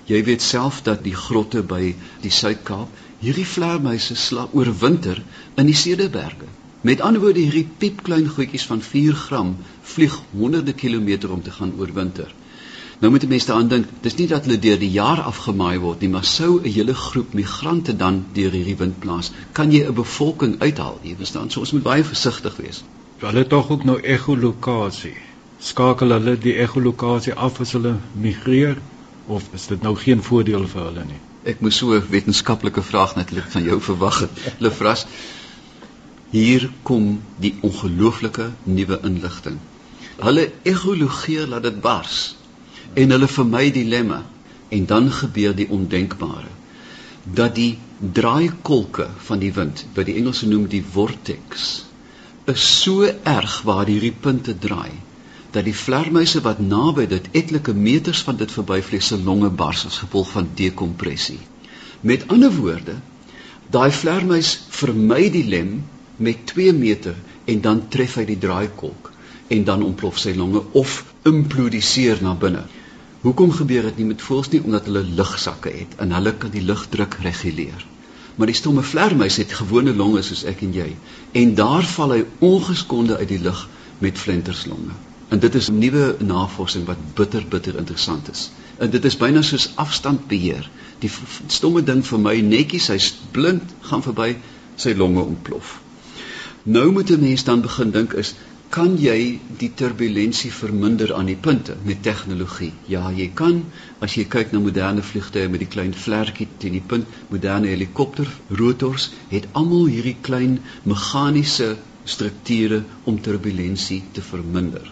Jy 0.06 0.24
weet 0.24 0.42
self 0.42 0.82
dat 0.86 1.04
die 1.04 1.16
grotte 1.16 1.64
by 1.64 1.96
die 2.22 2.32
Suid-Kaap, 2.32 2.90
hierdie 3.20 3.48
vleermuise 3.48 4.16
slaap 4.16 4.54
oor 4.56 4.70
winter 4.80 5.24
in 5.56 5.66
die 5.66 5.78
Cederberge. 5.80 6.50
Met 6.82 7.02
ander 7.02 7.22
woorde, 7.24 7.40
hierdie 7.40 7.70
piepklein 7.78 8.28
goedjies 8.28 8.66
van 8.70 8.82
4 8.82 9.14
gram 9.16 9.56
vlieg 9.82 10.20
honderde 10.32 10.74
kilometer 10.74 11.32
om 11.32 11.42
te 11.42 11.52
gaan 11.52 11.74
oorwinter. 11.80 12.34
Nou 13.04 13.12
moet 13.12 13.26
mense 13.28 13.48
daaraan 13.50 13.68
dink, 13.68 13.88
dis 14.02 14.14
nie 14.16 14.26
dat 14.32 14.46
hulle 14.48 14.56
deur 14.64 14.78
die 14.80 14.92
jaar 14.92 15.20
afgemaai 15.28 15.76
word 15.84 16.04
nie, 16.04 16.10
maar 16.12 16.24
sou 16.24 16.52
'n 16.60 16.72
hele 16.72 16.94
groep 16.96 17.34
migrante 17.36 17.96
dan 18.04 18.26
deur 18.34 18.52
hierdie 18.56 18.76
wind 18.80 19.00
plaas, 19.00 19.32
kan 19.52 19.72
jy 19.72 19.82
'n 19.88 19.94
bevolking 19.94 20.54
uithaal. 20.60 21.00
Jy 21.04 21.16
verstaan, 21.16 21.50
so 21.50 21.60
ons 21.60 21.72
moet 21.72 21.84
baie 21.84 22.04
versigtig 22.04 22.56
wees. 22.58 22.84
hulle 23.20 23.48
tog 23.48 23.70
ook 23.70 23.84
nou 23.84 24.00
echolokasie. 24.02 25.16
Skakel 25.60 26.10
hulle 26.10 26.38
die 26.38 26.54
echolokasie 26.54 27.34
af 27.34 27.60
as 27.60 27.72
hulle 27.72 27.96
migreer 28.14 28.78
of 29.28 29.44
is 29.54 29.68
dit 29.68 29.82
nou 29.82 29.96
geen 29.96 30.24
voordeel 30.24 30.68
vir 30.68 30.84
hulle 30.84 31.04
nie? 31.06 31.20
Ek 31.44 31.60
moes 31.62 31.78
so 31.78 31.92
'n 31.94 32.08
wetenskaplike 32.10 32.82
vraag 32.82 33.16
natuurlik 33.16 33.52
van 33.52 33.64
jou 33.64 33.82
verwag 33.82 34.20
het. 34.20 34.32
Lefras, 34.60 35.06
hier 36.32 36.70
kom 36.84 37.22
die 37.40 37.56
ongelooflike 37.62 38.52
nuwe 38.64 39.00
inligting. 39.04 39.60
Hulle 40.18 40.52
echologeer 40.64 41.48
laat 41.48 41.64
dit 41.64 41.82
bars 41.82 42.36
en 42.94 43.16
hulle 43.16 43.30
vermy 43.38 43.70
dilemma 43.72 44.24
en 44.70 44.86
dan 44.90 45.10
gebeur 45.22 45.56
die 45.56 45.70
ondenkbare 45.70 46.52
dat 47.40 47.56
die 47.56 47.78
draaikolke 48.20 49.08
van 49.30 49.40
die 49.40 49.54
wind 49.54 49.86
wat 49.96 50.10
die 50.10 50.18
Engelse 50.20 50.48
noem 50.48 50.68
die 50.68 50.84
vortex 50.96 51.72
is 52.54 52.68
so 52.84 53.08
erg 53.08 53.62
waar 53.70 53.88
hierdie 53.88 54.16
punte 54.26 54.56
draai 54.68 54.92
dat 55.54 55.68
die 55.70 55.76
vlermuise 55.78 56.42
wat 56.46 56.60
naby 56.60 57.06
dit 57.08 57.30
etlike 57.40 57.74
meters 57.78 58.24
van 58.28 58.38
dit 58.40 58.52
verbyvlieg 58.52 59.04
se 59.06 59.20
longe 59.22 59.50
bars 59.50 59.86
as 59.86 60.00
gevolg 60.02 60.32
van 60.34 60.48
dekompressie. 60.58 61.40
Met 62.02 62.26
ander 62.34 62.52
woorde, 62.56 62.96
daai 63.70 63.92
vlermuis 63.94 64.56
vermy 64.74 65.30
die 65.34 65.46
lem 65.46 65.76
met 66.18 66.46
2 66.54 66.74
meter 66.74 67.16
en 67.46 67.62
dan 67.62 67.84
tref 67.94 68.18
hy 68.18 68.26
die 68.32 68.40
draaikolk 68.42 69.12
en 69.54 69.68
dan 69.68 69.86
ontplof 69.86 70.18
sy 70.20 70.34
longe 70.38 70.64
of 70.82 71.04
implodiseer 71.30 72.24
na 72.26 72.34
binne. 72.34 72.66
Hoekom 73.24 73.52
gebeur 73.56 73.86
dit 73.88 74.00
nie 74.02 74.06
met 74.10 74.22
voëls 74.22 74.50
nie 74.52 74.60
omdat 74.68 74.88
hulle 74.90 75.04
lugsakke 75.18 75.72
het 75.72 75.94
en 76.04 76.12
hulle 76.12 76.34
kan 76.36 76.52
die 76.52 76.64
lugdruk 76.68 77.14
reguleer. 77.24 77.86
Maar 78.36 78.50
die 78.52 78.58
stomme 78.58 78.84
vlermuis 78.84 79.38
het 79.40 79.54
gewone 79.60 79.94
longe 79.96 80.24
soos 80.28 80.42
ek 80.50 80.66
en 80.66 80.74
jy 80.76 80.90
en 81.42 81.54
daar 81.56 81.88
val 81.94 82.12
hy 82.18 82.20
ongeskonde 82.44 83.16
uit 83.22 83.30
die 83.32 83.40
lug 83.46 83.62
met 84.04 84.20
flinterslonge. 84.20 84.98
En 85.32 85.40
dit 85.40 85.56
is 85.56 85.70
nuwe 85.72 86.16
navorsing 86.20 86.84
wat 86.90 87.00
bitter 87.16 87.46
bitter 87.50 87.80
interessant 87.80 88.28
is. 88.34 88.50
En 88.78 88.92
dit 88.92 89.06
is 89.08 89.18
byna 89.18 89.42
soos 89.42 89.70
afstandbeheer. 89.80 90.68
Die 91.00 91.12
stomme 91.48 91.84
ding 91.84 92.04
vir 92.06 92.20
my 92.20 92.36
netjies, 92.44 92.90
hy's 92.92 93.14
blind, 93.32 93.72
gaan 93.88 94.04
verby, 94.04 94.34
sy 94.76 94.98
longe 95.00 95.24
ontplof. 95.24 95.78
Nou 96.64 96.92
moet 96.92 97.10
'n 97.12 97.24
mens 97.24 97.44
dan 97.44 97.62
begin 97.62 97.92
dink 97.92 98.14
is 98.14 98.36
kan 98.74 98.96
jy 98.98 99.38
die 99.62 99.70
turbulentie 99.78 100.50
verminder 100.50 101.12
aan 101.14 101.28
die 101.30 101.38
punte 101.38 101.76
met 101.86 102.00
tegnologie? 102.06 102.72
Ja, 102.90 103.12
jy 103.14 103.28
kan. 103.38 103.60
As 104.02 104.16
jy 104.18 104.24
kyk 104.36 104.50
na 104.54 104.62
moderne 104.64 105.04
vliegtuie 105.06 105.52
met 105.54 105.62
die 105.62 105.70
klein 105.76 105.94
vlerkie 105.94 106.48
teen 106.58 106.74
die 106.80 106.88
punt, 106.94 107.06
moderne 107.30 107.70
helikopter 107.70 108.32
rotors 108.62 109.12
het 109.30 109.46
almal 109.60 109.86
hierdie 109.94 110.16
klein 110.26 110.56
meganiese 110.90 111.76
strukture 112.16 112.82
om 113.06 113.20
turbulentie 113.22 114.02
te 114.18 114.26
verminder. 114.26 114.90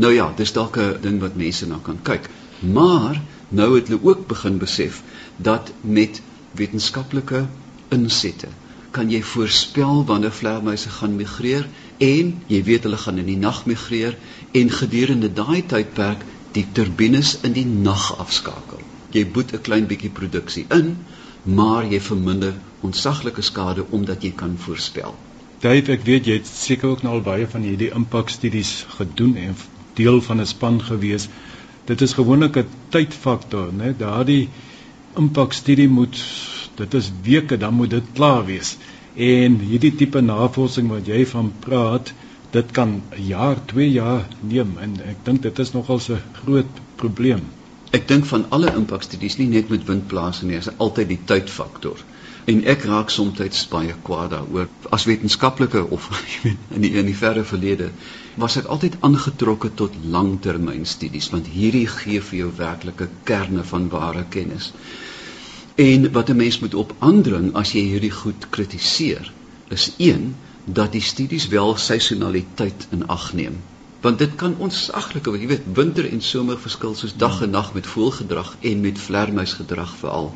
Nou 0.00 0.14
ja, 0.14 0.30
dis 0.36 0.54
dalk 0.56 0.78
'n 0.78 0.96
ding 1.02 1.20
wat 1.20 1.36
mense 1.36 1.68
na 1.68 1.80
kan 1.84 2.00
kyk. 2.02 2.30
Maar 2.60 3.20
nou 3.48 3.74
het 3.74 3.88
hulle 3.88 4.04
ook 4.08 4.26
begin 4.26 4.58
besef 4.58 5.02
dat 5.36 5.72
met 5.82 6.22
wetenskaplike 6.56 7.46
insette 7.88 8.48
kan 8.90 9.10
jy 9.10 9.20
voorspel 9.22 10.04
wanneer 10.08 10.32
vleermuise 10.32 10.90
gaan 10.90 11.16
migreer 11.16 11.68
en 11.98 12.34
jy 12.46 12.62
weet 12.62 12.86
hulle 12.86 12.96
gaan 12.96 13.18
in 13.18 13.26
die 13.26 13.38
nag 13.38 13.64
migreer 13.66 14.16
en 14.60 14.70
gedurende 14.70 15.30
daai 15.32 15.62
tydperk 15.66 16.24
die 16.56 16.66
turbines 16.72 17.38
in 17.42 17.52
die 17.52 17.66
nag 17.66 18.10
afskakel. 18.18 18.82
Jy 19.12 19.24
boet 19.32 19.52
'n 19.52 19.62
klein 19.62 19.86
bietjie 19.86 20.10
produksie 20.10 20.66
in, 20.70 20.96
maar 21.42 21.84
jy 21.84 22.00
verminder 22.00 22.54
ontsaglike 22.80 23.42
skade 23.42 23.84
omdat 23.90 24.22
jy 24.22 24.30
kan 24.30 24.56
voorspel. 24.58 25.14
Dave, 25.60 25.92
ek 25.92 26.04
weet 26.06 26.26
jy 26.26 26.34
het 26.38 26.46
seker 26.46 26.88
ook 26.88 27.02
nou 27.02 27.14
al 27.14 27.24
baie 27.26 27.46
van 27.46 27.62
hierdie 27.62 27.90
impakstudies 27.90 28.86
gedoen 28.98 29.36
en 29.36 29.56
deel 29.94 30.20
van 30.20 30.40
'n 30.40 30.46
span 30.46 30.82
gewees. 30.82 31.28
Dit 31.84 32.00
is 32.00 32.12
gewoonlik 32.12 32.56
'n 32.56 32.68
tydfaktor, 32.88 33.72
né? 33.72 33.94
Daardie 33.98 34.48
impakstudie 35.16 35.88
moet 35.88 36.22
dit 36.74 36.94
is 36.94 37.10
weke 37.22 37.56
dan 37.56 37.74
moet 37.74 37.90
dit 37.90 38.04
klaar 38.12 38.44
wees. 38.46 38.76
En 39.18 39.58
hierdie 39.58 39.94
tipe 39.98 40.20
navorsing 40.22 40.88
wat 40.92 41.08
jy 41.10 41.24
van 41.26 41.48
praat, 41.64 42.12
dit 42.54 42.68
kan 42.70 42.90
'n 43.16 43.24
jaar, 43.26 43.56
2 43.72 43.90
jaar 43.90 44.26
neem 44.40 44.76
en 44.78 44.92
ek 45.12 45.24
dink 45.24 45.42
dit 45.42 45.58
is 45.58 45.72
nogal 45.72 45.98
'n 45.98 46.20
groot 46.42 46.78
probleem. 46.96 47.42
Ek 47.90 48.06
dink 48.08 48.26
van 48.30 48.44
alle 48.48 48.70
impakstudies 48.76 49.36
nie 49.38 49.48
net 49.48 49.68
met 49.68 49.84
windplase 49.84 50.46
nie, 50.46 50.56
is 50.56 50.70
altyd 50.76 51.08
die 51.08 51.20
tydfaktor. 51.24 52.04
En 52.44 52.64
ek 52.64 52.84
raak 52.84 53.10
soms 53.10 53.66
baie 53.70 53.94
kwaad 54.02 54.30
daaroor. 54.30 54.68
As 54.90 55.04
wetenskaplike 55.04 55.90
of 55.90 56.08
in 56.76 56.80
die 56.80 56.92
in 56.92 57.06
die 57.06 57.16
verre 57.16 57.44
verlede 57.44 57.90
was 58.36 58.56
ek 58.56 58.66
altyd 58.66 58.96
aangetrokke 59.00 59.74
tot 59.74 59.92
langtermynstudies 60.04 61.30
want 61.30 61.46
hierdie 61.46 61.86
gee 61.86 62.20
vir 62.20 62.38
jou 62.38 62.52
werklike 62.56 63.08
kerne 63.24 63.64
van 63.64 63.88
ware 63.88 64.24
kennis. 64.30 64.72
En 65.78 66.12
wat 66.12 66.28
'n 66.28 66.36
mens 66.36 66.58
moet 66.58 66.74
op 66.74 66.94
aandring 66.98 67.52
as 67.54 67.72
jy 67.72 67.80
hierdie 67.80 68.10
goed 68.10 68.46
kritiseer, 68.50 69.32
is 69.68 69.92
een 69.96 70.34
dat 70.64 70.92
die 70.92 71.02
studies 71.02 71.46
wel 71.48 71.76
seisonaliteit 71.76 72.86
in 72.90 73.06
ag 73.06 73.32
neem. 73.32 73.60
Want 74.00 74.18
dit 74.18 74.34
kan 74.34 74.56
onsaglike, 74.58 75.30
jy 75.30 75.46
weet, 75.46 75.70
winter 75.74 76.10
en 76.10 76.20
somer 76.20 76.58
verskil 76.58 76.94
soos 76.94 77.16
dag 77.16 77.42
en 77.42 77.50
nag 77.50 77.74
met 77.74 77.86
voëlgedrag 77.86 78.56
en 78.60 78.80
met 78.80 78.98
vlermuisgedrag 78.98 79.96
veral. 80.02 80.34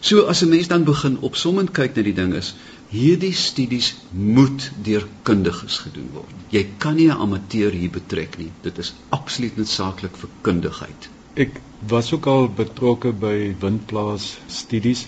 So 0.00 0.26
as 0.26 0.42
'n 0.42 0.48
mens 0.48 0.68
dan 0.68 0.84
begin 0.84 1.18
opsommend 1.18 1.70
kyk 1.70 1.94
na 1.94 2.02
die 2.02 2.14
ding 2.14 2.34
is, 2.34 2.54
hierdie 2.88 3.34
studies 3.34 3.94
moet 4.10 4.70
deur 4.82 5.06
kundiges 5.22 5.78
gedoen 5.78 6.10
word. 6.12 6.34
Jy 6.48 6.66
kan 6.78 6.94
nie 6.94 7.08
'n 7.08 7.20
amateur 7.26 7.70
hier 7.70 7.90
betrek 7.90 8.38
nie. 8.38 8.50
Dit 8.62 8.78
is 8.78 8.94
absoluut 9.08 9.56
noodsaaklik 9.56 10.16
vir 10.16 10.28
kundigheid. 10.40 11.08
Ek 11.36 11.58
was 11.88 12.06
ook 12.16 12.26
al 12.32 12.46
betrokke 12.58 13.10
by 13.12 13.52
windplaas 13.60 14.26
studies. 14.58 15.02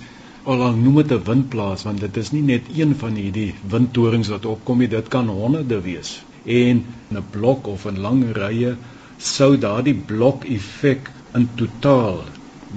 Al 0.44 0.62
al 0.66 0.74
noem 0.80 0.98
dit 1.00 1.12
'n 1.16 1.24
windplaas 1.28 1.84
want 1.88 2.00
dit 2.04 2.16
is 2.22 2.32
nie 2.32 2.42
net 2.50 2.68
een 2.80 2.92
van 3.02 3.14
hierdie 3.20 3.54
windtorings 3.74 4.28
wat 4.34 4.48
opkom 4.50 4.78
nie, 4.78 4.88
dit 4.96 5.08
kan 5.08 5.28
honderde 5.28 5.80
wees. 5.86 6.10
En 6.44 6.84
'n 7.10 7.24
blok 7.30 7.66
of 7.66 7.86
'n 7.86 8.00
lang 8.06 8.20
rye 8.40 8.76
sou 9.18 9.56
daardie 9.56 9.96
blok 10.12 10.44
effek 10.44 11.10
in 11.34 11.48
totaal 11.56 12.24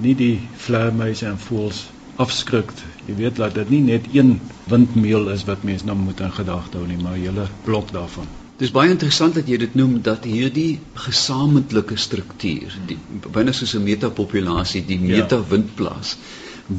nie 0.00 0.14
die 0.14 0.40
vleermuise 0.66 1.26
en 1.26 1.38
voëls 1.38 1.86
afskrik. 2.16 2.72
Jy 3.06 3.14
weet 3.14 3.36
dat 3.36 3.54
dit 3.54 3.70
nie 3.70 3.82
net 3.94 4.08
een 4.14 4.38
windmeel 4.72 5.28
is 5.28 5.44
wat 5.44 5.62
mense 5.62 5.84
nou 5.84 5.96
moet 5.96 6.20
in 6.20 6.32
gedagte 6.32 6.78
hou 6.78 6.86
nie, 6.86 7.02
maar 7.02 7.18
'n 7.18 7.26
hele 7.26 7.46
blok 7.64 7.92
daarvan. 7.92 8.26
Dis 8.62 8.70
baie 8.70 8.92
interessant 8.94 9.34
dat 9.34 9.48
jy 9.50 9.56
dit 9.58 9.72
noem 9.74 9.96
dat 10.06 10.26
hierdie 10.28 10.78
gesamentlike 11.04 11.96
struktuur, 11.98 12.76
die 12.86 12.98
binne 13.36 13.54
soos 13.58 13.74
'n 13.74 13.82
metapopulasie, 13.82 14.82
die 14.90 14.98
ja. 15.00 15.16
metawindplaas 15.16 16.12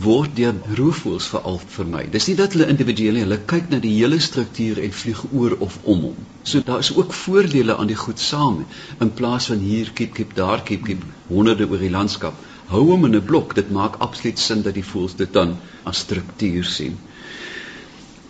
word 0.06 0.36
deur 0.38 0.56
roofvoëls 0.80 1.28
veral 1.34 1.60
vermy. 1.75 2.06
Dis 2.13 2.30
nie 2.30 2.38
dat 2.40 2.56
hulle 2.56 2.70
individueel 2.72 3.20
hulle 3.24 3.40
kyk 3.52 3.70
na 3.74 3.82
die 3.84 3.92
hele 3.98 4.20
struktuur 4.28 4.80
en 4.86 4.96
vlieg 5.02 5.25
oor 5.32 5.58
of 5.68 5.78
om 5.84 6.08
hom. 6.08 6.25
So 6.44 6.63
daar 6.70 6.80
is 6.86 6.94
ook 6.96 7.13
voordele 7.13 7.75
aan 7.75 7.92
die 7.92 8.00
goed 8.06 8.20
saam 8.20 8.66
in 9.00 9.13
plaas 9.20 9.52
van 9.52 9.60
hier 9.60 9.92
kiep 10.00 10.13
kiep 10.13 10.36
daar 10.40 10.63
kiep 10.63 10.86
kiep 10.88 11.04
honderde 11.28 11.68
oor 11.68 11.84
die 11.84 11.92
landskap. 12.00 12.40
Hou 12.72 12.86
hom 12.92 13.06
in 13.06 13.16
'n 13.16 13.25
blok, 13.25 13.56
dit 13.56 13.72
maak 13.72 14.00
absoluut 14.00 14.40
sin 14.40 14.62
dat 14.62 14.74
die 14.80 14.90
voëls 14.94 15.16
dit 15.16 15.34
dan 15.34 15.58
as 15.84 16.06
struktuur 16.08 16.63
sien. 16.63 16.96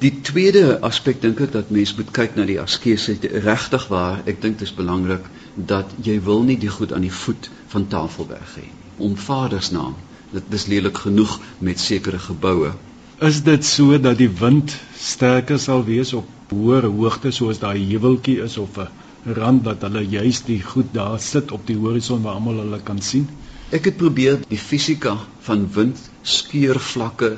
Die 0.03 0.11
tweede 0.27 0.81
aspek 0.83 1.21
dink 1.23 1.39
ek 1.45 1.51
dat 1.53 1.69
mens 1.71 1.93
moet 1.95 2.09
kyk 2.15 2.33
na 2.35 2.43
die 2.47 2.57
askese 2.59 3.13
regtig 3.45 3.83
waar 3.91 4.17
ek 4.31 4.41
dink 4.43 4.57
dit 4.59 4.67
is 4.67 4.73
belangrik 4.75 5.29
dat 5.69 5.93
jy 6.07 6.17
wil 6.25 6.43
nie 6.47 6.57
die 6.59 6.71
goed 6.77 6.91
aan 6.97 7.05
die 7.07 7.17
voet 7.19 7.47
van 7.73 7.85
Tafelberg 7.93 8.57
hê 8.59 8.65
om 9.07 9.13
vadersnaam 9.27 9.93
dit 10.33 10.57
is 10.59 10.65
lelik 10.73 10.99
genoeg 11.05 11.37
met 11.69 11.79
sekere 11.79 12.19
geboue. 12.25 12.73
Is 13.29 13.39
dit 13.47 13.63
so 13.69 13.95
dat 14.09 14.19
die 14.19 14.29
wind 14.41 14.75
sterker 15.05 15.61
sal 15.67 15.85
wees 15.87 16.11
op 16.19 16.51
hoër 16.51 16.89
hoogte 16.97 17.31
soos 17.39 17.63
daai 17.63 17.79
heuweltjie 17.79 18.41
is 18.49 18.59
of 18.65 18.77
'n 18.83 19.39
rand 19.39 19.63
dat 19.69 19.87
hulle 19.87 20.03
juis 20.17 20.43
die 20.51 20.59
goed 20.73 20.91
daar 20.99 21.19
sit 21.19 21.55
op 21.55 21.67
die 21.71 21.79
horison 21.79 22.27
waar 22.27 22.41
almal 22.41 22.59
hulle 22.65 22.83
kan 22.91 23.01
sien? 23.01 23.29
Ek 23.71 23.85
het 23.85 23.97
probeer 24.03 24.43
die 24.49 24.63
fisika 24.67 25.17
van 25.47 25.67
wind 25.79 26.09
skeurvlakke 26.21 27.37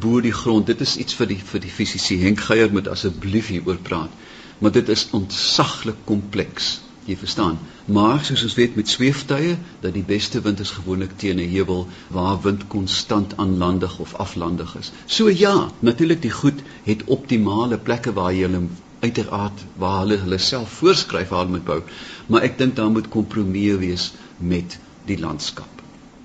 bo 0.00 0.20
die 0.20 0.32
grond. 0.32 0.66
Dit 0.66 0.80
is 0.84 0.96
iets 0.96 1.16
vir 1.16 1.30
die 1.32 1.40
vir 1.52 1.62
die 1.64 1.72
fisiese 1.72 2.18
Henk 2.20 2.44
Geier 2.48 2.72
moet 2.72 2.88
asseblief 2.88 3.48
hieroor 3.52 3.80
praat. 3.88 4.12
Maar 4.60 4.72
dit 4.76 4.88
is 4.92 5.08
ontsaglik 5.16 6.02
kompleks. 6.04 6.80
Jy 7.08 7.16
verstaan. 7.16 7.56
Maar 7.88 8.20
soos 8.24 8.42
ons 8.44 8.54
weet 8.58 8.76
met 8.76 8.88
sweeftuie 8.88 9.54
dat 9.80 9.94
die 9.96 10.04
beste 10.06 10.42
wind 10.44 10.60
is 10.60 10.74
gewoonlik 10.76 11.16
teen 11.18 11.40
'n 11.40 11.48
heuwel 11.54 11.88
waar 12.08 12.42
wind 12.42 12.66
konstant 12.68 13.36
aanlandig 13.36 13.98
of 13.98 14.14
aflandig 14.14 14.76
is. 14.76 14.92
So 15.06 15.30
ja, 15.30 15.70
natuurlik 15.80 16.22
die 16.22 16.36
goed 16.42 16.60
het 16.84 17.04
optimale 17.04 17.78
plekke 17.78 18.12
waar 18.12 18.32
jy 18.34 18.46
hulle 18.46 18.68
uiteraard 19.00 19.64
waar 19.76 19.98
hulle 20.00 20.20
hulle 20.22 20.38
self 20.38 20.70
voorskryf 20.82 21.28
waar 21.28 21.44
hulle 21.44 21.56
moet 21.56 21.64
bou. 21.64 21.82
Maar 22.26 22.42
ek 22.42 22.58
dink 22.58 22.76
daar 22.76 22.90
moet 22.90 23.08
kompromieë 23.08 23.78
wees 23.78 24.12
met 24.38 24.78
die 25.06 25.18
landskap. 25.18 25.79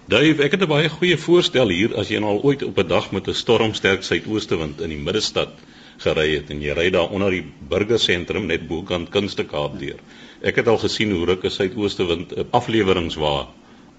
Dave, 0.05 0.43
ek 0.45 0.51
het 0.53 0.61
'n 0.61 0.69
baie 0.69 0.89
goeie 0.89 1.17
voorstel 1.17 1.71
hier 1.73 1.93
as 1.97 2.09
jy 2.13 2.19
nou 2.21 2.35
al 2.35 2.43
ooit 2.45 2.63
op 2.63 2.77
'n 2.77 2.87
dag 2.87 3.11
met 3.11 3.27
'n 3.27 3.33
stormsterk 3.33 4.03
suidoostewind 4.03 4.81
in 4.81 4.91
die 4.93 5.01
middestad 5.05 5.49
gery 5.97 6.35
het 6.35 6.51
en 6.53 6.61
jy 6.61 6.75
ry 6.77 6.91
daar 6.91 7.09
onder 7.09 7.31
die 7.31 7.43
burgersentrum 7.69 8.45
net 8.45 8.67
bokant 8.67 9.09
Kunstekaap 9.09 9.79
deur. 9.79 9.97
Ek 10.43 10.55
het 10.55 10.67
al 10.67 10.77
gesien 10.77 11.11
hoe 11.11 11.25
ruk 11.25 11.43
'n 11.43 11.49
suidooste 11.49 12.05
wind 12.05 12.37
'n 12.37 12.45
afleweringswa 12.51 13.47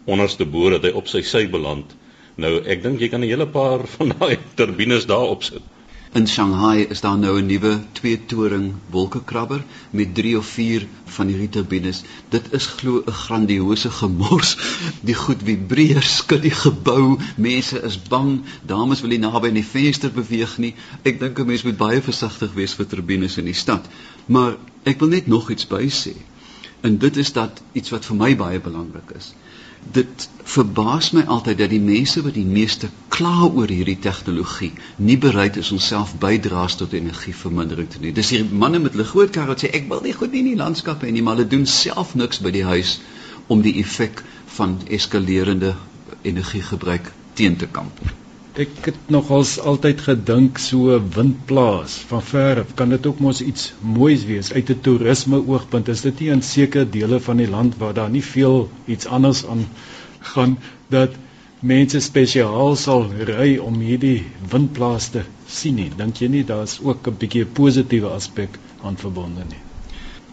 onderste 0.07 0.45
bo 0.45 0.71
dat 0.71 0.85
hy 0.85 0.91
op 0.91 1.09
sy 1.09 1.23
sy 1.23 1.49
beland. 1.49 1.97
Nou 2.37 2.63
ek 2.65 2.83
dink 2.83 3.01
jy 3.01 3.09
kan 3.09 3.21
'n 3.21 3.29
hele 3.29 3.47
paar 3.47 3.87
van 3.97 4.15
daai 4.19 4.39
turbines 4.55 5.07
daar 5.07 5.27
opsit. 5.27 5.63
In 6.17 6.27
Shanghai 6.27 6.87
is 6.89 7.01
daar 7.05 7.19
nou 7.19 7.39
'n 7.39 7.47
nuwe 7.47 7.81
twee 7.93 8.25
toring 8.27 8.75
wolkekrabber 8.91 9.65
met 9.91 10.15
3 10.15 10.39
of 10.39 10.47
4 10.47 10.87
van 11.05 11.27
hierdie 11.27 11.49
turbines. 11.49 12.03
Dit 12.29 12.53
is 12.53 12.67
glo 12.67 13.03
'n 13.05 13.13
grandiose 13.13 13.91
gemors. 13.91 14.57
Die 15.09 15.15
goed 15.15 15.43
vibreer, 15.45 16.03
skud 16.03 16.43
die 16.43 16.55
gebou. 16.65 17.19
Mense 17.37 17.83
is 17.83 18.03
bang. 18.03 18.41
Dames 18.67 19.01
wil 19.01 19.11
nie 19.11 19.19
naby 19.19 19.49
aan 19.49 19.61
die 19.61 19.71
venster 19.75 20.13
beweeg 20.13 20.59
nie. 20.59 20.75
Ek 21.03 21.21
dink 21.21 21.39
'n 21.39 21.47
mens 21.47 21.63
moet 21.63 21.77
baie 21.77 22.01
versigtig 22.03 22.55
wees 22.55 22.75
vir 22.75 22.87
turbines 22.87 23.37
in 23.37 23.45
die 23.45 23.61
stad. 23.65 23.85
Maar 24.27 24.57
ek 24.85 25.01
wil 25.01 25.09
net 25.09 25.27
nog 25.27 25.51
iets 25.51 25.69
bysê. 25.69 26.17
En 26.81 26.99
dit 26.99 27.17
is 27.17 27.33
dat 27.33 27.63
iets 27.73 27.91
wat 27.91 28.05
vir 28.05 28.17
my 28.17 28.37
baie 28.37 28.61
belangrik 28.61 29.11
is 29.17 29.35
dit 29.93 30.29
verbaas 30.43 31.11
my 31.11 31.23
altyd 31.37 31.59
dat 31.59 31.71
die 31.71 31.83
mense 31.83 32.23
wat 32.23 32.35
die 32.35 32.47
meeste 32.47 32.89
kla 33.17 33.47
oor 33.47 33.71
hierdie 33.73 33.99
tegnologie 33.99 34.73
nie 34.97 35.19
bereid 35.19 35.57
is 35.63 35.71
om 35.75 35.81
self 35.83 36.15
bydraes 36.23 36.77
tot 36.81 36.93
energievermindering 36.93 37.89
te 37.91 38.03
doen. 38.03 38.15
Dis 38.15 38.31
hier 38.35 38.45
manne 38.65 38.79
met 38.83 38.97
hulle 38.97 39.09
groot 39.09 39.33
karre 39.37 39.55
wat 39.55 39.65
sê 39.65 39.73
ek 39.81 39.89
wil 39.93 40.05
nie 40.05 40.15
goed 40.17 40.33
nie 40.35 40.45
in 40.45 40.53
die 40.53 40.61
landskappe 40.63 41.11
nie, 41.11 41.23
maar 41.23 41.39
hulle 41.39 41.49
doen 41.57 41.67
self 41.67 42.15
niks 42.15 42.43
by 42.45 42.55
die 42.59 42.67
huis 42.67 42.99
om 43.47 43.63
die 43.63 43.77
effek 43.83 44.23
van 44.59 44.79
eskalerende 44.99 45.75
energiegebruik 46.23 47.13
teen 47.35 47.57
te 47.57 47.71
kamp 47.71 48.03
nie. 48.03 48.26
Ek 48.57 48.87
het 48.89 49.11
nogals 49.13 49.51
altyd 49.71 49.99
gedink 50.01 50.59
so 50.65 50.95
windplaas 51.15 51.97
van 52.09 52.23
ver 52.25 52.61
af 52.63 52.71
kan 52.79 52.95
dit 52.95 53.07
ook 53.11 53.19
mos 53.21 53.43
iets 53.45 53.67
moois 53.97 54.23
wees 54.29 54.49
uit 54.53 54.71
'n 54.73 54.81
toerisme 54.87 55.41
oogpunt. 55.47 55.89
Is 55.95 56.01
dit 56.07 56.21
nie 56.21 56.31
in 56.35 56.43
sekere 56.43 56.89
dele 56.95 57.19
van 57.21 57.37
die 57.43 57.49
land 57.57 57.77
waar 57.83 57.93
daar 57.99 58.11
nie 58.11 58.25
veel 58.25 58.71
iets 58.87 59.07
anders 59.07 59.43
aan 59.47 59.67
gaan 60.33 60.59
dat 60.89 61.19
mense 61.73 62.01
spesiaal 62.01 62.77
sal 62.77 63.05
ry 63.33 63.59
om 63.67 63.77
hierdie 63.81 64.25
windplaas 64.51 65.09
te 65.09 65.27
sien 65.59 65.75
nie. 65.75 65.91
Dink 65.97 66.17
jy 66.25 66.29
nie 66.29 66.45
daar's 66.45 66.79
ook 66.83 67.07
'n 67.13 67.17
bietjie 67.19 67.45
'n 67.45 67.53
positiewe 67.53 68.09
aspek 68.09 68.59
aan 68.83 68.97
verbonde 68.97 69.45
nie? 69.51 69.63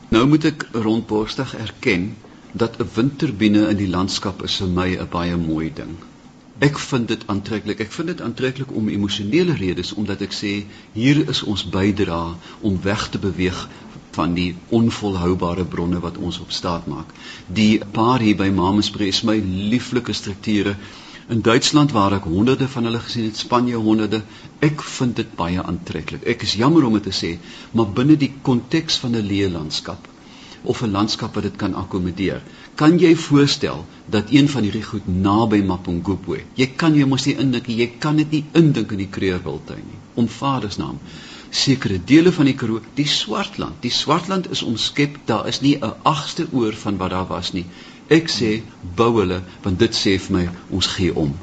Nou 0.09 0.27
moet 0.27 0.45
ek 0.45 0.67
rondborstig 0.71 1.55
erken 1.59 2.15
dat 2.53 2.79
'n 2.79 2.89
windturbine 2.95 3.67
in 3.69 3.77
die 3.77 3.91
landskap 3.99 4.43
is 4.43 4.57
vir 4.63 4.67
my 4.67 4.89
'n 4.95 5.07
baie 5.11 5.37
mooi 5.37 5.71
ding. 5.75 5.95
Ek 6.61 6.77
vind 6.79 7.07
dit 7.07 7.23
aantreklik. 7.27 7.79
Ek 7.79 7.91
vind 7.91 8.07
dit 8.07 8.21
aantreklik 8.21 8.71
om 8.77 8.89
emosionele 8.89 9.55
redes 9.57 9.93
omdat 9.93 10.21
ek 10.21 10.35
sê 10.37 10.51
hier 10.93 11.21
is 11.29 11.41
ons 11.43 11.63
bydra 11.65 12.35
om 12.61 12.77
weg 12.83 13.07
te 13.09 13.17
beweeg 13.17 13.63
van 14.13 14.35
die 14.37 14.51
onvolhoubare 14.69 15.65
bronne 15.65 15.99
wat 16.03 16.17
ons 16.17 16.37
op 16.39 16.51
staat 16.53 16.85
maak. 16.85 17.09
Die 17.47 17.81
paar 17.97 18.21
hier 18.21 18.37
by 18.37 18.51
Mamespree 18.53 19.09
is 19.09 19.23
my 19.25 19.39
lieflike 19.73 20.13
strukture 20.13 20.75
in 21.33 21.41
Duitsland 21.41 21.91
waar 21.95 22.19
ek 22.19 22.29
honderde 22.29 22.67
van 22.69 22.85
hulle 22.85 23.01
gesien 23.01 23.25
het, 23.31 23.37
Spanje 23.37 23.81
honderde. 23.81 24.21
Ek 24.61 24.85
vind 24.99 25.15
dit 25.15 25.35
baie 25.35 25.61
aantreklik. 25.61 26.27
Ek 26.27 26.45
is 26.45 26.53
jammer 26.59 26.85
om 26.85 26.99
dit 26.99 27.09
te 27.09 27.15
sê, 27.15 27.37
maar 27.71 27.89
binne 27.89 28.19
die 28.19 28.33
konteks 28.41 29.01
van 29.01 29.17
'n 29.17 29.25
leë 29.25 29.49
landskap 29.57 30.12
of 30.63 30.81
'n 30.81 30.91
landskap 30.91 31.33
wat 31.35 31.43
dit 31.43 31.55
kan 31.55 31.73
akkommodeer. 31.73 32.41
Kan 32.75 32.99
jy 32.99 33.15
voorstel 33.15 33.85
dat 34.05 34.31
een 34.31 34.49
van 34.49 34.63
hierdie 34.63 34.83
goed 34.83 35.07
naby 35.07 35.61
Mapungubwe, 35.61 36.43
jy 36.55 36.67
kan 36.75 36.95
jy 36.95 37.05
mos 37.05 37.25
nie 37.25 37.35
indink 37.35 37.67
jy 37.67 37.91
kan 37.99 38.15
dit 38.15 38.31
nie 38.31 38.45
indink 38.51 38.91
in 38.91 38.97
die 38.97 39.09
Kreurwiltuin 39.09 39.83
nie. 39.85 39.99
Om 40.13 40.27
Vadersnaam 40.27 40.99
sekere 41.49 41.99
dele 42.05 42.31
van 42.31 42.45
die 42.45 42.55
Karoo, 42.55 42.81
die 42.93 43.07
Swartland. 43.07 43.81
Die 43.81 43.91
Swartland 43.91 44.49
is 44.51 44.63
omskep, 44.63 45.17
daar 45.25 45.47
is 45.47 45.61
nie 45.61 45.77
'n 45.77 45.93
agste 46.03 46.47
oor 46.51 46.73
van 46.73 46.97
wat 46.97 47.09
daar 47.09 47.27
was 47.27 47.51
nie. 47.53 47.65
Ek 48.07 48.29
sê 48.29 48.61
bou 48.95 49.19
hulle 49.19 49.41
want 49.61 49.79
dit 49.79 49.95
sê 49.95 50.19
vir 50.19 50.37
my 50.37 50.49
ons 50.69 50.87
gee 50.87 51.15
om, 51.15 51.35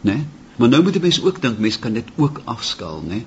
né? 0.00 0.14
Nee? 0.14 0.24
Maar 0.56 0.68
nou 0.68 0.82
moet 0.82 0.96
'n 0.96 1.00
mens 1.00 1.22
ook 1.22 1.42
dink, 1.42 1.58
mens 1.58 1.78
kan 1.78 1.92
dit 1.92 2.08
ook 2.16 2.40
afskaal, 2.44 3.02
né? 3.02 3.08
Nee? 3.08 3.24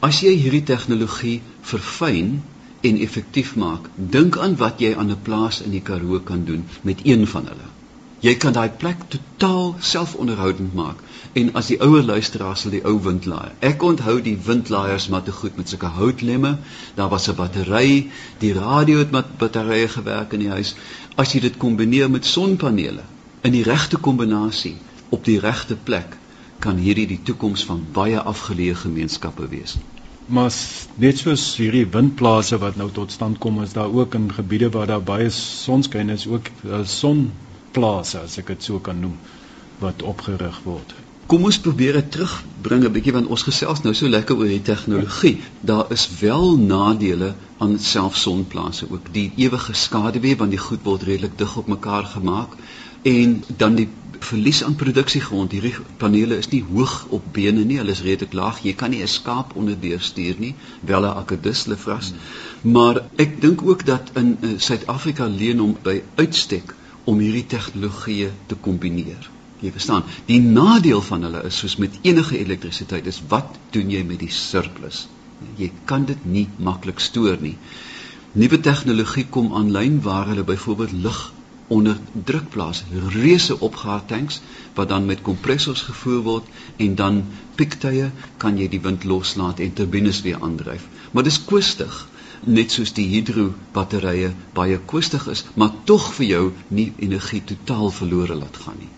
As 0.00 0.20
jy 0.20 0.30
hierdie 0.32 0.62
tegnologie 0.62 1.42
verfyn 1.60 2.42
en 2.80 2.98
effektief 2.98 3.56
maak. 3.56 3.88
Dink 3.94 4.38
aan 4.38 4.56
wat 4.56 4.80
jy 4.80 4.94
aan 4.96 5.10
'n 5.10 5.22
plaas 5.22 5.60
in 5.62 5.70
die 5.70 5.82
Karoo 5.88 6.20
kan 6.20 6.44
doen 6.44 6.64
met 6.82 7.00
een 7.02 7.26
van 7.26 7.46
hulle. 7.46 7.68
Jy 8.20 8.34
kan 8.36 8.52
daai 8.52 8.68
plek 8.68 8.96
totaal 9.08 9.76
selfonderhoudend 9.78 10.74
maak. 10.74 10.96
En 11.32 11.52
as 11.54 11.66
die 11.66 11.80
ouer 11.80 12.02
luisteraars 12.02 12.60
sal 12.60 12.70
die 12.70 12.84
ou 12.84 13.00
windlaaier. 13.02 13.52
Ek 13.58 13.82
onthou 13.82 14.20
die 14.22 14.36
windlaaiers 14.44 15.08
maar 15.08 15.22
te 15.22 15.32
goed 15.32 15.56
met 15.56 15.68
sulke 15.68 15.86
houtlemme. 15.86 16.58
Daar 16.94 17.08
was 17.08 17.28
'n 17.28 17.34
battery, 17.34 18.10
die 18.38 18.52
radio 18.52 18.98
het 18.98 19.10
met 19.10 19.38
batterye 19.38 19.88
gewerk 19.88 20.32
in 20.32 20.38
die 20.38 20.50
huis. 20.56 20.74
As 21.16 21.32
jy 21.32 21.40
dit 21.40 21.56
kombineer 21.56 22.10
met 22.10 22.26
sonpanele 22.26 23.02
in 23.40 23.52
die 23.52 23.62
regte 23.62 23.96
kombinasie 23.96 24.76
op 25.08 25.24
die 25.24 25.38
regte 25.38 25.76
plek, 25.76 26.16
kan 26.58 26.76
hierdie 26.76 27.06
die 27.06 27.22
toekoms 27.22 27.64
van 27.64 27.86
baie 27.92 28.20
afgeleë 28.20 28.74
gemeenskappe 28.74 29.48
wees 29.48 29.76
maar 30.30 30.54
net 31.02 31.18
soos 31.18 31.44
hierdie 31.58 31.86
windplase 31.90 32.58
wat 32.62 32.78
nou 32.78 32.88
tot 32.94 33.12
stand 33.12 33.38
kom 33.42 33.62
is 33.62 33.74
daar 33.76 33.90
ook 33.90 34.14
in 34.14 34.30
gebiede 34.32 34.70
waar 34.70 34.86
daar 34.86 35.02
baie 35.02 35.30
sonskyn 35.34 36.10
is 36.14 36.26
ook 36.30 36.50
uh, 36.64 36.82
sonplase 36.86 38.22
as 38.22 38.38
ek 38.38 38.52
dit 38.54 38.68
so 38.70 38.78
kan 38.78 39.00
noem 39.00 39.16
wat 39.80 40.02
opgerig 40.02 40.60
word. 40.64 40.94
Kom 41.30 41.44
ons 41.46 41.60
probeer 41.62 41.94
dit 41.98 42.08
terugbring 42.16 42.84
'n 42.84 42.92
bietjie 42.94 43.14
want 43.14 43.30
ons 43.34 43.46
gesels 43.46 43.82
nou 43.84 43.94
so 43.94 44.08
lekker 44.10 44.36
oor 44.36 44.50
die 44.50 44.62
tegnologie. 44.66 45.36
Daar 45.62 45.92
is 45.94 46.08
wel 46.20 46.56
nadele 46.58 47.34
aan 47.58 47.78
selfsonplase 47.78 48.88
ook. 48.90 49.12
Die 49.14 49.30
ewige 49.36 49.74
skaduwee 49.74 50.36
want 50.36 50.50
die 50.50 50.64
goed 50.68 50.82
word 50.84 51.06
redelik 51.06 51.38
dig 51.38 51.56
op 51.56 51.66
mekaar 51.66 52.04
gemaak 52.04 52.56
en 53.02 53.44
dan 53.56 53.74
die 53.74 53.88
verlies 54.24 54.62
aan 54.64 54.74
produksiegrond. 54.74 55.52
Hierdie 55.52 55.74
panele 55.96 56.36
is 56.38 56.48
nie 56.52 56.62
hoog 56.66 57.06
op 57.16 57.24
bene 57.32 57.64
nie, 57.64 57.78
hulle 57.80 57.94
is 57.96 58.02
redelik 58.04 58.34
laag. 58.36 58.60
Jy 58.64 58.74
kan 58.74 58.90
nie 58.90 59.02
'n 59.02 59.08
skaap 59.08 59.56
onderdeur 59.56 60.00
stuur 60.00 60.34
nie, 60.38 60.54
wel 60.80 61.06
'n 61.06 61.16
akedus 61.22 61.66
lefras. 61.66 62.10
Hmm. 62.10 62.72
Maar 62.72 63.02
ek 63.16 63.40
dink 63.40 63.62
ook 63.62 63.86
dat 63.86 64.10
in 64.14 64.36
eh, 64.40 64.48
Suid-Afrika 64.56 65.26
uh, 65.26 65.36
leen 65.36 65.58
hom 65.58 65.76
by 65.82 66.02
uitstek 66.14 66.74
om 67.04 67.18
hierdie 67.18 67.46
tegnologieë 67.46 68.30
te 68.46 68.54
kombineer. 68.54 69.30
Jy 69.60 69.72
verstaan, 69.72 70.04
die 70.26 70.40
nadeel 70.40 71.02
van 71.04 71.22
hulle 71.22 71.42
is 71.44 71.58
soos 71.58 71.76
met 71.76 71.98
enige 72.02 72.38
elektrisiteit 72.38 73.06
is 73.06 73.22
wat 73.28 73.58
doen 73.70 73.90
jy 73.90 74.02
met 74.08 74.18
die 74.18 74.32
surplus? 74.32 75.08
Jy 75.56 75.72
kan 75.84 76.04
dit 76.04 76.24
nie 76.24 76.48
maklik 76.58 77.00
stoor 77.00 77.36
nie. 77.40 77.56
Nuwe 78.32 78.60
tegnologie 78.60 79.26
kom 79.26 79.52
aanlyn 79.52 80.00
waar 80.02 80.28
hulle 80.30 80.44
byvoorbeeld 80.44 80.92
lig 80.92 81.20
onder 81.70 81.98
druk 82.12 82.48
plaas 82.50 82.82
reuse 83.14 83.54
opgaartanks 83.60 84.40
wat 84.74 84.88
dan 84.88 85.06
met 85.06 85.22
kompressors 85.22 85.82
gevoer 85.86 86.22
word 86.26 86.46
en 86.76 86.94
dan 86.98 87.20
piektye 87.54 88.10
kan 88.42 88.58
jy 88.58 88.66
die 88.72 88.80
wind 88.86 89.06
loslaat 89.06 89.62
en 89.62 89.76
turbines 89.78 90.22
weer 90.26 90.40
aandryf. 90.42 90.86
Maar 91.12 91.26
dis 91.28 91.38
koestig 91.44 92.00
net 92.58 92.74
soos 92.74 92.92
die 92.96 93.06
hidro 93.12 93.50
batterye 93.76 94.32
baie 94.56 94.80
koestig 94.92 95.28
is 95.30 95.44
maar 95.54 95.76
tog 95.84 96.10
vir 96.18 96.26
jou 96.26 96.44
nie 96.68 96.88
energie 96.98 97.42
totaal 97.52 97.94
verlore 98.00 98.38
laat 98.42 98.60
gaan 98.64 98.80
nie. 98.80 98.90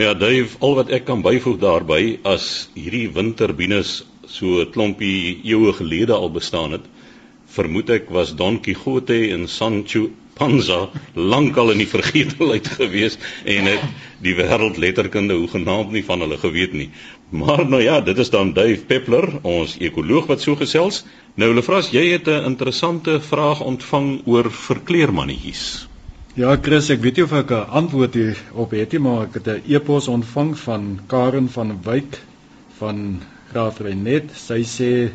Ja 0.00 0.14
Dave 0.14 0.56
al 0.58 0.74
wat 0.80 0.90
ek 0.96 1.04
kan 1.10 1.22
byvoeg 1.22 1.60
daarbey 1.60 2.18
as 2.24 2.68
hierdie 2.74 3.08
windturbines 3.14 4.00
so 4.26 4.64
'n 4.64 4.72
klompie 4.72 5.40
eeue 5.44 5.72
gelede 5.72 6.14
al 6.16 6.30
bestaan 6.40 6.72
het 6.72 6.88
vermoed 7.54 7.90
ek 7.90 8.08
was 8.10 8.34
Don 8.34 8.60
Quixote 8.60 9.18
en 9.34 9.48
Sancho 9.48 10.08
Panza 10.34 10.90
lankal 11.14 11.70
in 11.70 11.78
die 11.78 11.88
vergetelheid 11.88 12.66
gewees 12.78 13.18
en 13.44 13.68
het 13.70 13.84
die 14.24 14.34
wêreld 14.34 14.80
letterkunde 14.82 15.34
hoe 15.34 15.48
genaamd 15.48 15.92
nie 15.94 16.04
van 16.04 16.24
hulle 16.24 16.38
geweet 16.38 16.72
nie. 16.72 16.90
Maar 17.30 17.64
nou 17.68 17.82
ja, 17.82 18.00
dit 18.00 18.18
is 18.18 18.30
dan 18.30 18.52
Dave 18.52 18.84
Peppler, 18.86 19.28
ons 19.42 19.76
ekoloog 19.78 20.26
wat 20.30 20.42
so 20.42 20.58
gesels. 20.58 21.04
Nou 21.34 21.52
Lefras, 21.54 21.90
jy 21.90 22.04
het 22.12 22.28
'n 22.28 22.50
interessante 22.50 23.20
vraag 23.20 23.60
ontvang 23.60 24.22
oor 24.26 24.50
verkleermannetjies. 24.50 25.88
Ja, 26.34 26.56
Chris, 26.62 26.90
ek 26.90 26.98
weet 27.00 27.16
nie 27.16 27.24
of 27.24 27.32
ek 27.32 27.50
'n 27.50 27.70
antwoord 27.70 28.14
hier 28.14 28.38
op 28.54 28.70
het 28.70 28.92
nie, 28.92 29.00
maar 29.00 29.26
ek 29.26 29.34
het 29.34 29.48
'n 29.48 29.62
e-pos 29.70 30.08
ontvang 30.08 30.58
van 30.58 31.00
Karen 31.06 31.48
van 31.48 31.78
Wyk 31.82 32.18
van 32.78 33.22
Graafrenet. 33.50 34.30
Sy 34.34 34.62
sê 34.62 35.10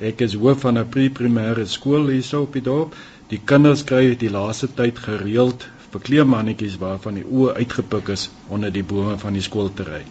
ek 0.00 0.20
is 0.20 0.34
hoof 0.34 0.60
van 0.60 0.78
'n 0.78 0.88
pre-primêre 0.88 1.66
skool 1.66 2.08
hierso 2.08 2.42
op 2.42 2.52
die 2.52 2.62
dorp. 2.62 2.94
Die 3.28 3.40
kinders 3.44 3.82
kry 3.84 4.14
die 4.16 4.30
laaste 4.32 4.70
tyd 4.76 4.98
gereeld 5.04 5.66
verkleemannetjies 5.92 6.78
waarvan 6.80 7.18
die 7.18 7.26
oë 7.28 7.58
uitgepik 7.58 8.06
is 8.14 8.22
onder 8.48 8.70
die 8.72 8.84
bome 8.92 9.16
van 9.20 9.34
die 9.36 9.42
skoolterrein. 9.44 10.06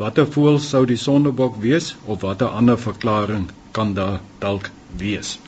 Watter 0.00 0.26
voël 0.34 0.58
sou 0.64 0.82
die 0.88 0.98
sondebok 1.00 1.56
wees 1.62 1.94
of 2.04 2.20
watter 2.24 2.52
ander 2.58 2.76
verklaring 2.82 3.46
kan 3.78 3.94
daar 3.96 4.18
dalk 4.42 4.68
wees? 5.02 5.38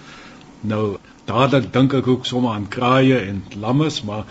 Nou, 0.72 0.96
dadelik 1.28 1.68
dink 1.74 1.96
ek 1.98 2.08
ook 2.14 2.28
sommer 2.28 2.54
aan 2.56 2.68
kraaie 2.76 3.18
en 3.26 3.42
lammes, 3.60 3.98
maar 4.08 4.24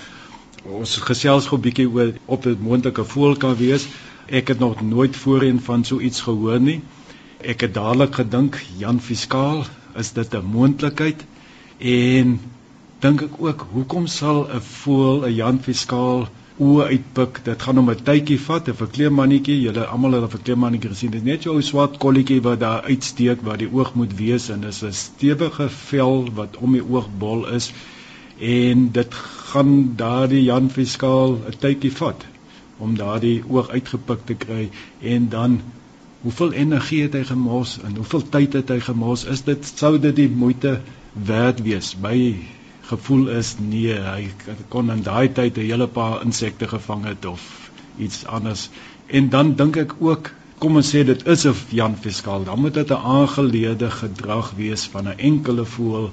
ons 0.65 0.95
gesels 1.09 1.49
gou 1.51 1.59
'n 1.59 1.65
bietjie 1.67 1.89
oor 1.89 2.13
op 2.25 2.47
dit 2.49 2.63
moontlike 2.69 3.05
voël 3.13 3.37
kan 3.43 3.55
wees. 3.61 3.85
Ek 4.27 4.47
het 4.47 4.59
nog 4.59 4.81
nooit 4.81 5.15
voorheen 5.15 5.59
van 5.69 5.83
so 5.83 5.99
iets 5.99 6.21
gehoor 6.21 6.59
nie. 6.59 6.81
Ek 7.41 7.61
het 7.61 7.73
dadelik 7.73 8.15
gedink 8.15 8.57
Jan 8.77 8.99
Fiskaal 8.99 9.65
is 9.97 10.11
dit 10.17 10.33
'n 10.33 10.45
moontlikheid 10.45 11.25
en 11.77 12.39
dink 13.01 13.21
ek 13.25 13.37
ook 13.41 13.63
hoekom 13.73 14.03
sal 14.13 14.43
'n 14.45 14.61
voël 14.61 15.23
'n 15.25 15.33
Jan 15.35 15.59
Fiskaal 15.67 16.27
oë 16.65 16.83
uitpik. 16.93 17.39
Dit 17.45 17.63
gaan 17.65 17.79
om 17.81 17.89
'n 17.89 18.03
tydjie 18.09 18.39
vat, 18.39 18.67
'n 18.69 18.77
verkleemmannetjie. 18.81 19.61
Julle 19.61 19.85
almal 19.85 20.11
het 20.17 20.23
'n 20.23 20.35
verkleemmannetjie 20.35 20.89
gesien. 20.89 21.11
Dit 21.11 21.21
is 21.21 21.27
net 21.31 21.41
so 21.43 21.55
'n 21.55 21.63
swart 21.69 21.97
kolletjie 21.97 22.41
wat 22.41 22.59
daar 22.59 22.81
uitsteek 22.81 23.41
waar 23.41 23.57
die 23.57 23.71
oog 23.73 23.93
moet 23.95 24.13
wees 24.17 24.49
en 24.49 24.61
dis 24.61 24.83
'n 24.83 24.93
stewige 24.93 25.69
vel 25.69 26.29
wat 26.33 26.57
om 26.57 26.71
die 26.73 26.83
oogbol 26.83 27.47
is. 27.47 27.71
En 28.39 28.91
dit 28.91 29.13
gaan 29.51 29.93
daardie 29.95 30.43
Jan 30.43 30.69
Fiskaal 30.69 31.31
'n 31.47 31.57
tydjie 31.59 31.91
vat 31.91 32.25
om 32.77 32.95
daardie 32.95 33.43
oog 33.49 33.69
uitgepik 33.69 34.25
te 34.25 34.33
kry 34.33 34.69
en 35.01 35.29
dan 35.29 35.61
hoeveel 36.21 36.51
energie 36.51 37.01
het 37.01 37.13
hy 37.13 37.23
gemors 37.23 37.79
en 37.83 37.95
hoeveel 37.95 38.29
tyd 38.29 38.53
het 38.53 38.69
hy 38.69 38.79
gemors? 38.79 39.25
Is 39.25 39.41
dit 39.41 39.73
sou 39.75 39.99
dit 39.99 40.15
die 40.15 40.29
moeite 40.29 40.81
werd 41.13 41.61
wees 41.61 41.95
by 41.95 42.37
gevoel 42.89 43.27
is 43.29 43.55
nee, 43.59 43.93
hy 43.93 44.29
kon 44.69 44.91
in 44.91 45.03
daai 45.03 45.31
tyd 45.33 45.57
'n 45.57 45.67
hele 45.69 45.87
paar 45.87 46.21
insekte 46.25 46.67
gevang 46.67 47.05
het 47.05 47.25
of 47.25 47.71
iets 47.97 48.25
anders. 48.25 48.69
En 49.07 49.29
dan 49.29 49.55
dink 49.55 49.77
ek 49.77 49.93
ook, 49.99 50.31
kom 50.59 50.75
ons 50.75 50.89
sê 50.95 51.03
dit 51.05 51.27
is 51.27 51.45
'n 51.45 51.55
Jan 51.69 51.97
Fiskaal, 51.97 52.43
dan 52.43 52.59
moet 52.59 52.73
dit 52.73 52.89
'n 52.89 53.05
aangeleerde 53.17 53.91
gedrag 53.91 54.53
wees 54.57 54.85
van 54.85 55.07
'n 55.07 55.17
enkele 55.17 55.65
voël 55.65 56.11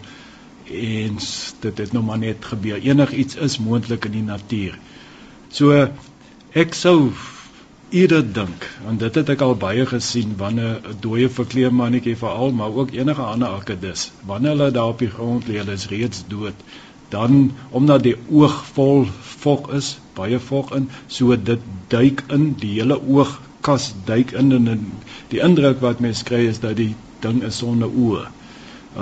en 0.70 1.16
dit 1.60 1.78
het 1.78 1.92
nou 1.92 2.04
maar 2.04 2.18
net 2.18 2.44
gebeur. 2.44 2.80
Enigiets 2.80 3.36
is 3.36 3.58
moontlik 3.58 4.04
in 4.04 4.12
die 4.12 4.22
natuur. 4.22 4.78
So 5.48 5.88
ek 6.52 6.74
sou 6.74 7.12
eerder 7.90 8.32
dink 8.32 8.64
en 8.88 8.98
dit 9.00 9.14
het 9.18 9.30
ek 9.32 9.42
al 9.44 9.54
baie 9.60 9.84
gesien 9.90 10.34
wanneer 10.40 10.74
'n 10.90 10.96
dooie 11.04 11.28
verkleemmannetjie 11.36 12.16
veral 12.22 12.52
maar 12.58 12.74
ook 12.82 12.90
enige 12.92 13.22
ander 13.22 13.48
akedus 13.48 14.02
wanneer 14.30 14.50
hulle 14.56 14.70
daar 14.70 14.92
op 14.92 14.98
die 15.04 15.10
grond 15.14 15.48
lê 15.48 15.56
hulle 15.60 15.76
is 15.80 15.86
reeds 15.92 16.24
dood 16.28 16.64
dan 17.14 17.52
omdat 17.80 18.02
die 18.02 18.16
oog 18.30 18.58
vol 18.76 19.06
vog 19.20 19.70
is 19.80 19.98
baie 20.20 20.40
vog 20.50 20.74
in 20.80 20.90
so 21.06 21.36
dit 21.50 21.64
duik 21.94 22.24
in 22.38 22.54
die 22.64 22.74
hele 22.80 23.00
oogkas 23.00 23.94
duik 24.04 24.36
in 24.42 24.52
en 24.52 24.84
die 25.28 25.40
indruk 25.50 25.80
wat 25.80 26.00
mens 26.00 26.22
kry 26.22 26.44
is 26.52 26.60
dat 26.60 26.76
die 26.76 26.94
ding 27.20 27.42
is 27.42 27.62
sonder 27.64 27.88
oë 27.88 28.26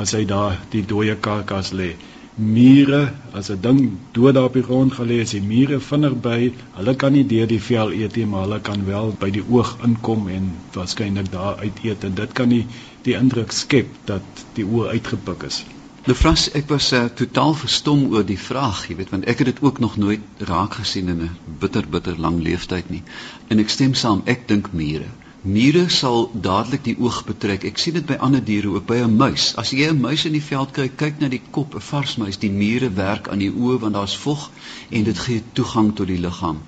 as 0.05 0.12
hy 0.12 0.25
daar 0.35 0.61
die 0.70 0.87
dooie 0.94 1.16
karkas 1.29 1.72
lê 1.72 1.94
mure 2.37 3.12
as 3.33 3.49
'n 3.51 3.61
ding 3.61 3.99
dood 4.12 4.35
daar 4.35 4.44
op 4.44 4.53
die 4.53 4.62
grond 4.62 4.92
gelê 4.92 5.20
is, 5.25 5.31
die 5.31 5.42
mure 5.42 5.81
vinnig 5.81 6.16
by, 6.20 6.53
hulle 6.79 6.94
kan 6.94 7.12
nie 7.12 7.25
deur 7.27 7.46
die 7.46 7.61
vel 7.61 7.92
eet 7.92 8.16
nie, 8.16 8.27
maar 8.27 8.42
hulle 8.42 8.61
kan 8.61 8.85
wel 8.85 9.14
by 9.20 9.31
die 9.31 9.44
oog 9.49 9.79
inkom 9.85 10.29
en 10.29 10.51
waarskynlik 10.75 11.31
daar 11.33 11.57
uit 11.57 11.81
eet 11.83 12.05
en 12.05 12.14
dit 12.14 12.33
kan 12.33 12.49
die 12.49 12.66
die 13.03 13.14
indruk 13.14 13.53
skep 13.53 13.88
dat 14.05 14.44
die 14.55 14.64
oë 14.64 14.88
uitgepik 14.99 15.42
is. 15.49 15.64
Lefras, 16.07 16.51
ek 16.55 16.68
was 16.68 16.92
uh, 16.92 17.05
totaal 17.18 17.55
verstom 17.55 18.05
oor 18.12 18.25
die 18.27 18.38
vraag, 18.38 18.85
jy 18.88 18.96
weet, 18.96 19.11
want 19.11 19.25
ek 19.25 19.38
het 19.38 19.46
dit 19.55 19.62
ook 19.62 19.79
nog 19.83 19.96
nooit 19.96 20.20
raak 20.38 20.75
gesien 20.79 21.09
in 21.09 21.22
'n 21.22 21.31
bitter 21.59 21.88
bitter 21.88 22.20
lang 22.20 22.42
leeftyd 22.42 22.90
nie. 22.90 23.03
En 23.49 23.59
ek 23.59 23.68
stem 23.68 23.94
saam, 23.94 24.22
ek 24.27 24.49
dink 24.49 24.72
mure. 24.72 25.09
Mure 25.46 25.85
sal 25.94 26.24
dadelik 26.42 26.82
die 26.85 26.96
oog 26.98 27.20
betrek. 27.26 27.64
Ek 27.68 27.78
sien 27.78 27.94
dit 27.94 28.06
by 28.06 28.16
ander 28.26 28.42
diere 28.42 28.72
ook 28.74 28.87
by 28.88 28.96
'n 29.02 29.16
muis. 29.16 29.52
As 29.62 29.70
jy 29.70 29.87
'n 29.90 30.00
muis 30.00 30.24
in 30.24 30.32
die 30.32 30.42
veld 30.42 30.72
kry, 30.74 30.88
kyk 30.88 31.20
na 31.20 31.28
die 31.28 31.42
kop, 31.50 31.74
'n 31.74 31.80
vars 31.80 32.16
muis, 32.16 32.38
die 32.38 32.50
mure 32.50 32.90
werk 32.90 33.28
aan 33.28 33.38
die 33.38 33.52
oë 33.52 33.78
want 33.80 33.94
daar's 33.94 34.16
vog 34.16 34.50
en 34.90 35.04
dit 35.04 35.18
gee 35.18 35.42
toegang 35.52 35.94
tot 35.94 36.06
die 36.06 36.18
liggaam. 36.18 36.59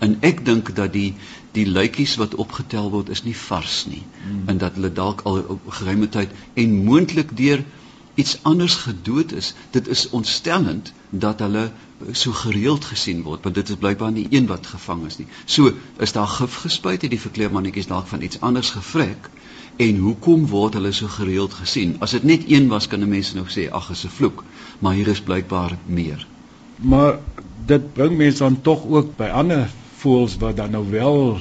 En 0.00 0.18
ek 0.20 0.44
dink 0.44 0.74
dat 0.74 0.92
die 0.92 1.14
die 1.52 1.66
luitjies 1.66 2.16
wat 2.16 2.34
opgetel 2.34 2.90
word 2.90 3.08
is 3.08 3.22
nie 3.24 3.36
vars 3.36 3.86
nie 3.86 4.02
hmm. 4.02 4.48
en 4.48 4.58
dat 4.58 4.74
hulle 4.74 4.92
dalk 4.92 5.22
al 5.24 5.38
op 5.56 5.70
geruime 5.78 6.08
tyd 6.08 6.28
en 6.54 6.84
moontlik 6.84 7.36
deur 7.36 7.64
iets 8.14 8.38
anders 8.42 8.74
gedood 8.74 9.32
is. 9.32 9.54
Dit 9.70 9.88
is 9.88 10.08
ontstellend 10.10 10.92
dat 11.10 11.38
hulle 11.38 11.70
so 12.12 12.32
gereeld 12.32 12.84
gesien 12.84 13.22
word, 13.22 13.42
want 13.42 13.54
dit 13.54 13.68
is 13.68 13.78
blykbaar 13.80 14.12
nie 14.12 14.26
een 14.30 14.46
wat 14.46 14.66
gevang 14.66 15.06
is 15.06 15.16
nie. 15.18 15.26
So, 15.44 15.72
is 15.98 16.12
daar 16.12 16.28
gif 16.28 16.54
gespuit 16.66 17.02
het 17.02 17.10
die 17.10 17.20
verkleermannetjies 17.20 17.88
dalk 17.88 18.06
van 18.06 18.22
iets 18.22 18.40
anders 18.40 18.70
gevrek 18.70 19.30
en 19.76 19.98
hoekom 20.04 20.46
word 20.48 20.76
hulle 20.76 20.92
so 20.92 21.08
gereeld 21.12 21.56
gesien? 21.56 21.96
As 22.04 22.16
dit 22.16 22.24
net 22.24 22.44
een 22.48 22.68
was, 22.68 22.88
kan 22.88 23.00
'n 23.00 23.08
mens 23.08 23.32
nog 23.34 23.50
sê 23.52 23.68
ag, 23.70 23.90
is 23.90 24.04
'n 24.04 24.12
vloek, 24.18 24.44
maar 24.78 24.94
hier 24.94 25.08
is 25.08 25.20
blykbaar 25.20 25.76
meer. 25.86 26.26
Maar 26.76 27.18
dit 27.66 27.92
bring 27.92 28.16
mense 28.16 28.38
dan 28.38 28.60
tog 28.60 28.86
ook 28.86 29.16
by 29.16 29.28
ander 29.32 29.70
voels 29.96 30.36
wat 30.36 30.56
dan 30.56 30.70
nou 30.70 30.90
wel 30.90 31.40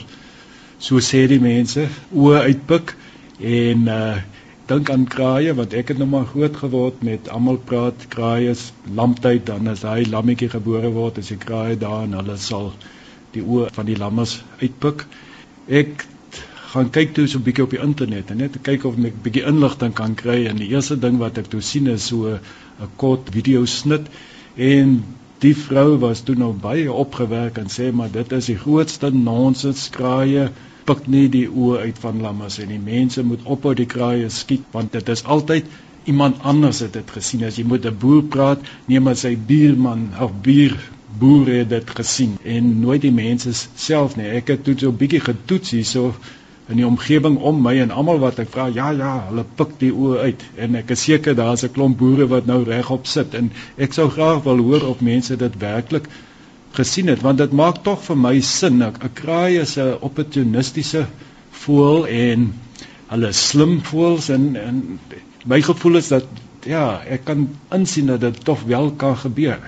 so 0.77 0.99
sê 0.99 1.27
die 1.27 1.39
mense 1.39 1.87
oë 2.13 2.39
uitpik 2.39 2.95
en 3.39 3.87
uh 3.87 4.15
dink 4.69 4.89
aan 4.89 5.05
kraaie 5.05 5.53
want 5.57 5.73
ek 5.77 5.91
het 5.93 5.99
nou 6.01 6.07
maar 6.09 6.25
groot 6.31 6.55
geword 6.57 7.03
met 7.05 7.29
almal 7.29 7.57
praat 7.71 8.07
kraaie 8.13 8.49
is 8.55 8.71
lamptyd 8.99 9.45
dan 9.49 9.67
as 9.69 9.83
hy 9.85 9.99
lammetjie 10.09 10.49
gebore 10.53 10.89
word 10.95 11.19
as 11.21 11.29
die 11.33 11.37
kraaie 11.41 11.77
daar 11.83 12.07
en 12.07 12.17
hulle 12.17 12.37
sal 12.41 12.71
die 13.35 13.43
oë 13.43 13.69
van 13.75 13.89
die 13.89 13.97
lammes 13.99 14.39
uitpik. 14.61 15.05
Ek 15.81 16.05
gaan 16.71 16.89
kyk 16.97 17.13
toe 17.15 17.27
so 17.27 17.39
'n 17.39 17.45
bietjie 17.47 17.65
op 17.67 17.75
die 17.75 17.83
internet 17.83 18.31
en 18.31 18.41
net 18.43 18.57
kyk 18.69 18.85
of 18.89 18.97
ek 18.97 19.13
'n 19.13 19.25
bietjie 19.27 19.45
inligting 19.51 19.93
kan 19.93 20.15
kry 20.15 20.39
en 20.49 20.57
die 20.63 20.71
eerste 20.73 20.97
ding 20.99 21.19
wat 21.21 21.37
ek 21.37 21.51
toe 21.53 21.61
sien 21.61 21.87
is 21.87 22.07
so 22.07 22.33
'n 22.33 22.89
kort 23.03 23.29
video 23.37 23.65
snit 23.65 24.09
en 24.57 25.03
die 25.45 25.55
vrou 25.55 25.97
was 25.99 26.21
toe 26.27 26.35
nou 26.35 26.53
baie 26.53 26.91
opgewerk 26.91 27.57
en 27.61 27.69
sê 27.77 27.91
maar 27.93 28.11
dit 28.11 28.31
is 28.31 28.45
die 28.51 28.57
grootste 28.57 29.11
nonsens 29.11 29.89
kraaie 29.89 30.49
pik 30.85 31.07
nie 31.07 31.27
die 31.33 31.47
oë 31.49 31.81
uit 31.87 31.99
van 32.03 32.21
lammas 32.21 32.59
en 32.61 32.69
die 32.69 32.81
mense 32.81 33.23
moet 33.23 33.45
ophou 33.55 33.73
die 33.73 33.89
kraaie 33.89 34.29
skiet 34.29 34.65
want 34.71 34.91
dit 34.97 35.09
is 35.09 35.23
altyd 35.35 35.65
iemand 36.05 36.41
anders 36.41 36.79
het 36.85 36.93
dit 36.93 37.11
gesien. 37.11 37.43
As 37.43 37.57
jy 37.57 37.65
moet 37.65 37.85
'n 37.85 37.97
boer 37.99 38.23
praat 38.35 38.61
neem 38.85 39.03
maar 39.03 39.15
sy 39.15 39.35
buurman 39.35 40.09
of 40.21 40.31
buur 40.41 40.77
boer 41.19 41.47
het 41.47 41.69
dit 41.69 41.89
gesien. 41.99 42.37
En 42.43 42.79
nooit 42.79 43.01
die 43.01 43.11
mense 43.11 43.53
self 43.75 44.15
nie. 44.15 44.27
Ek 44.27 44.47
het 44.47 44.63
toe 44.63 44.75
so 44.77 44.89
'n 44.89 44.97
bietjie 44.97 45.19
getoets 45.19 45.71
hierso 45.71 46.13
in 46.69 46.77
die 46.77 46.87
omgewing 46.87 47.37
om 47.37 47.61
my 47.61 47.75
en 47.79 47.91
almal 47.91 48.19
wat 48.19 48.39
ek 48.39 48.49
vra 48.49 48.67
ja 48.67 48.91
ja 48.91 49.11
hulle 49.29 49.45
pik 49.55 49.79
die 49.79 49.91
oë 49.91 50.19
uit. 50.19 50.45
En 50.57 50.75
ek 50.75 50.89
is 50.89 51.03
seker 51.03 51.35
daar's 51.35 51.63
'n 51.63 51.73
klomp 51.73 51.97
boere 51.97 52.27
wat 52.27 52.45
nou 52.45 52.63
regop 52.63 53.07
sit. 53.07 53.33
En 53.33 53.51
ek 53.77 53.93
sou 53.93 54.09
graag 54.09 54.43
wil 54.43 54.57
hoor 54.57 54.87
of 54.89 55.01
mense 55.01 55.35
dit 55.37 55.59
werklik 55.59 56.09
gesien 56.75 57.07
het 57.11 57.21
want 57.23 57.39
dit 57.41 57.53
maak 57.55 57.81
tog 57.83 58.03
vir 58.03 58.17
my 58.17 58.39
sin. 58.41 58.83
'n 58.83 59.13
kraai 59.13 59.59
is 59.61 59.77
'n 59.77 59.97
opportunistiese 60.07 61.05
voël 61.63 62.07
en 62.07 62.53
hulle 63.07 63.31
slim 63.31 63.79
voëls 63.89 64.29
en 64.35 64.55
en 64.55 64.99
my 65.45 65.61
gevoel 65.61 65.95
is 66.01 66.07
dat 66.07 66.25
ja 66.65 67.01
ek 67.17 67.25
kan 67.25 67.47
insien 67.71 68.05
dat 68.05 68.21
dit 68.21 68.45
tog 68.45 68.63
wel 68.63 68.91
kan 68.91 69.17
gebeur. 69.17 69.59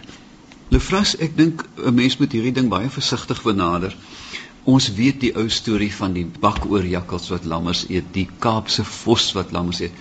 Lefras 0.69 1.15
ek 1.17 1.37
dink 1.37 1.65
'n 1.85 1.93
mens 1.93 2.17
moet 2.17 2.31
hierdie 2.31 2.53
ding 2.53 2.69
baie 2.69 2.89
versigtig 2.89 3.43
benader. 3.43 3.95
Ons 4.63 4.93
weet 4.93 5.19
die 5.19 5.35
ou 5.35 5.49
storie 5.49 5.93
van 5.95 6.13
die 6.13 6.27
bakoorjakkals 6.39 7.29
wat 7.29 7.45
lammers 7.45 7.85
eet 7.89 8.07
die 8.11 8.27
Kaapse 8.39 8.83
vos 8.83 9.31
wat 9.33 9.51
lammers 9.51 9.79
eet. 9.79 9.93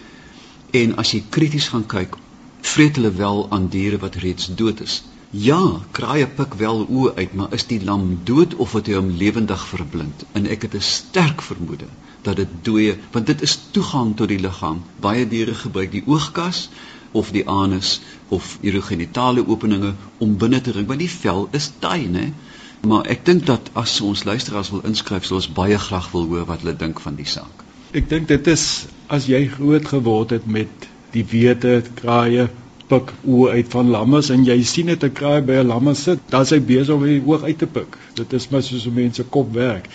En 0.71 0.97
as 0.97 1.13
jy 1.13 1.23
krities 1.31 1.69
gaan 1.69 1.87
kyk 1.87 2.17
vreet 2.61 2.97
hulle 2.97 3.13
wel 3.13 3.47
aan 3.51 3.69
diere 3.69 3.99
wat 3.99 4.15
reeds 4.15 4.55
dood 4.55 4.81
is 4.81 5.03
Ja, 5.37 5.61
kraaie 5.93 6.27
pik 6.27 6.55
wel 6.57 6.87
oë 6.89 7.11
uit, 7.17 7.33
maar 7.37 7.53
is 7.53 7.67
die 7.69 7.81
lam 7.85 8.05
dood 8.25 8.55
of 8.63 8.73
het 8.79 8.87
hy 8.89 8.95
hom 8.97 9.11
lewendig 9.21 9.65
verblind? 9.69 10.25
En 10.39 10.47
ek 10.49 10.63
het 10.65 10.75
'n 10.79 10.87
sterk 10.87 11.43
vermoede 11.43 11.89
dat 12.23 12.37
dit 12.37 12.49
dooie, 12.63 12.95
want 13.13 13.27
dit 13.27 13.43
is 13.43 13.59
toegang 13.71 14.17
tot 14.17 14.29
die 14.29 14.39
liggaam. 14.39 14.83
Baie 15.01 15.29
diere 15.29 15.55
gebruik 15.55 15.93
die 15.93 16.03
oogkas 16.07 16.69
of 17.13 17.31
die 17.31 17.45
anus 17.49 18.01
of 18.29 18.59
urogenitale 18.63 19.47
openinge 19.47 19.95
om 20.19 20.37
binne 20.37 20.61
te 20.61 20.73
dring, 20.73 20.87
want 20.87 21.05
die 21.05 21.11
vel 21.11 21.49
is 21.53 21.71
taai, 21.79 22.09
né? 22.09 22.33
Maar 22.81 23.07
ek 23.07 23.25
dink 23.25 23.47
dat 23.47 23.71
as 23.73 24.01
ons 24.01 24.25
luisteraars 24.25 24.71
wil 24.71 24.85
inskryf, 24.85 25.25
sou 25.25 25.37
ons 25.37 25.53
baie 25.53 25.79
graag 25.79 26.11
wil 26.13 26.27
hoor 26.27 26.47
wat 26.47 26.61
hulle 26.61 26.77
dink 26.77 27.01
van 27.01 27.15
die 27.15 27.29
saak. 27.29 27.65
Ek 27.93 28.09
dink 28.09 28.29
dit 28.29 28.47
is 28.47 28.87
as 29.07 29.27
jy 29.27 29.47
groot 29.49 29.87
geword 29.87 30.31
het 30.31 30.47
met 30.47 30.89
die 31.13 31.25
wete 31.25 31.83
kraaie 31.95 32.49
pik 32.91 33.13
oë 33.27 33.55
uit 33.59 33.71
van 33.75 33.91
lammes 33.91 34.31
en 34.31 34.45
jy 34.47 34.57
sien 34.63 34.87
dit 34.93 35.05
'n 35.05 35.13
kraai 35.13 35.41
by 35.47 35.57
'n 35.61 35.67
lamme 35.67 35.95
sit, 35.95 36.21
dan 36.31 36.43
is 36.43 36.51
hy 36.51 36.61
besig 36.61 36.95
om 36.95 37.05
die 37.05 37.23
oog 37.27 37.43
uit 37.43 37.59
te 37.59 37.67
pik. 37.67 37.97
Dit 38.15 38.33
is 38.33 38.49
maar 38.51 38.63
soos 38.63 38.87
'n 38.87 38.95
mens 38.95 39.17
se 39.17 39.25
kop 39.25 39.53
werk. 39.53 39.89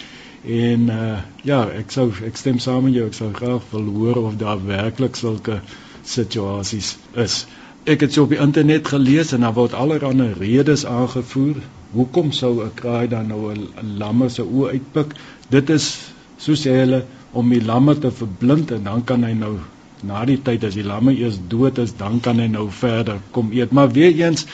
En 0.44 0.90
uh 0.90 1.18
ja, 1.44 1.70
ek 1.70 1.92
sou 1.92 2.12
ek 2.26 2.38
stem 2.38 2.60
saam 2.60 2.84
met 2.84 2.94
jou. 2.94 3.06
Ek 3.06 3.14
sou 3.14 3.34
graag 3.34 3.64
wil 3.72 3.90
hoor 3.96 4.18
of 4.26 4.38
daar 4.38 4.66
werklik 4.66 5.16
sulke 5.16 5.62
situasies 6.04 6.98
is. 7.14 7.46
Ek 7.86 8.02
het 8.02 8.14
so 8.14 8.24
op 8.24 8.30
die 8.30 8.42
internet 8.42 8.88
gelees 8.88 9.34
en 9.34 9.42
daar 9.42 9.54
word 9.54 9.74
allerlei 9.74 10.34
redes 10.40 10.86
aangevoer. 10.86 11.62
Hoekom 11.94 12.32
sou 12.32 12.64
'n 12.64 12.74
kraai 12.74 13.08
dan 13.08 13.28
nou 13.28 13.54
'n 13.54 13.98
lamme 13.98 14.30
se 14.30 14.42
oë 14.42 14.70
uitpik? 14.70 15.14
Dit 15.50 15.70
is 15.70 16.00
so 16.38 16.54
sê 16.54 16.76
hulle 16.82 17.06
om 17.32 17.50
die 17.50 17.64
lamme 17.64 17.98
te 17.98 18.12
verblind 18.12 18.72
en 18.72 18.84
dan 18.84 19.04
kan 19.04 19.24
hy 19.24 19.34
nou 19.34 19.58
na 20.04 20.26
die 20.26 20.40
tyd 20.42 20.64
as 20.64 20.78
die 20.78 20.86
lamme 20.86 21.14
eers 21.14 21.40
dood 21.48 21.78
is, 21.78 21.94
dan 21.98 22.20
kan 22.20 22.40
hy 22.40 22.48
nou 22.48 22.70
verder 22.70 23.20
kom 23.32 23.52
eet. 23.52 23.72
Maar 23.72 23.92
weer 23.92 24.16
eens, 24.16 24.46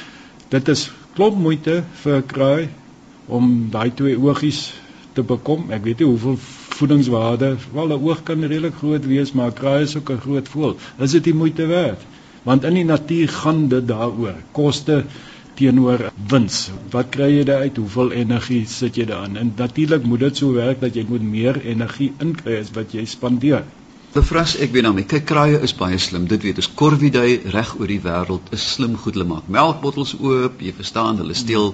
dit 0.50 0.68
is 0.74 0.90
klop 1.16 1.38
moeite 1.38 1.84
vir 2.04 2.18
'n 2.18 2.28
kraai 2.34 2.70
om 3.28 3.70
daai 3.72 3.92
twee 3.96 4.20
oogies 4.20 4.74
te 5.14 5.24
bekom. 5.24 5.72
Ek 5.72 5.84
weet 5.84 6.00
nie 6.00 6.08
hoeveel 6.08 6.38
voedingswaarde. 6.80 7.56
Wel 7.74 7.88
'n 7.88 8.04
oog 8.04 8.24
kan 8.24 8.44
redelik 8.44 8.76
groot 8.82 9.06
wees, 9.06 9.32
maar 9.34 9.52
kraai 9.52 9.82
is 9.84 9.96
ook 9.98 10.10
'n 10.12 10.24
groot 10.26 10.48
voël. 10.48 10.76
Is 11.00 11.12
dit 11.12 11.24
die 11.24 11.34
moeite 11.34 11.66
werd? 11.66 12.02
Want 12.44 12.64
in 12.64 12.74
die 12.74 12.86
natuur 12.86 13.30
gaan 13.30 13.68
dit 13.68 13.88
daaroor. 13.88 14.36
Koste 14.52 15.06
teenoor 15.58 16.12
wins. 16.30 16.72
Wat 16.92 17.10
kry 17.10 17.30
jy 17.38 17.44
daar 17.44 17.66
uit? 17.66 17.78
Hoeveel 17.78 18.12
energie 18.12 18.66
sit 18.66 18.96
jy 18.96 19.06
daarin? 19.06 19.38
En 19.38 19.54
natuurlik 19.58 20.04
moet 20.04 20.20
dit 20.20 20.38
so 20.38 20.54
werk 20.54 20.80
dat 20.82 20.96
jy 20.96 21.06
moet 21.10 21.22
meer 21.22 21.62
energie 21.66 22.14
inkry 22.20 22.60
as 22.60 22.72
wat 22.72 22.92
jy 22.92 23.06
spandeer. 23.06 23.64
Bevras 24.18 24.56
ek 24.58 24.72
weet 24.74 24.82
nou, 24.82 24.96
kyk 25.06 25.28
kraaie 25.30 25.58
is 25.62 25.76
baie 25.78 25.98
slim. 26.02 26.24
Dit 26.26 26.42
weet 26.42 26.58
ons 26.58 26.68
korvidei 26.80 27.36
reg 27.54 27.76
oor 27.78 27.92
die 27.92 28.00
wêreld 28.02 28.48
is 28.56 28.64
slim 28.74 28.96
goed. 28.98 29.14
Hulle 29.14 29.28
maak 29.30 29.52
melkbottels 29.54 30.16
oop, 30.18 30.64
jy 30.66 30.74
verstaan, 30.74 31.20
hulle 31.22 31.36
steel 31.38 31.68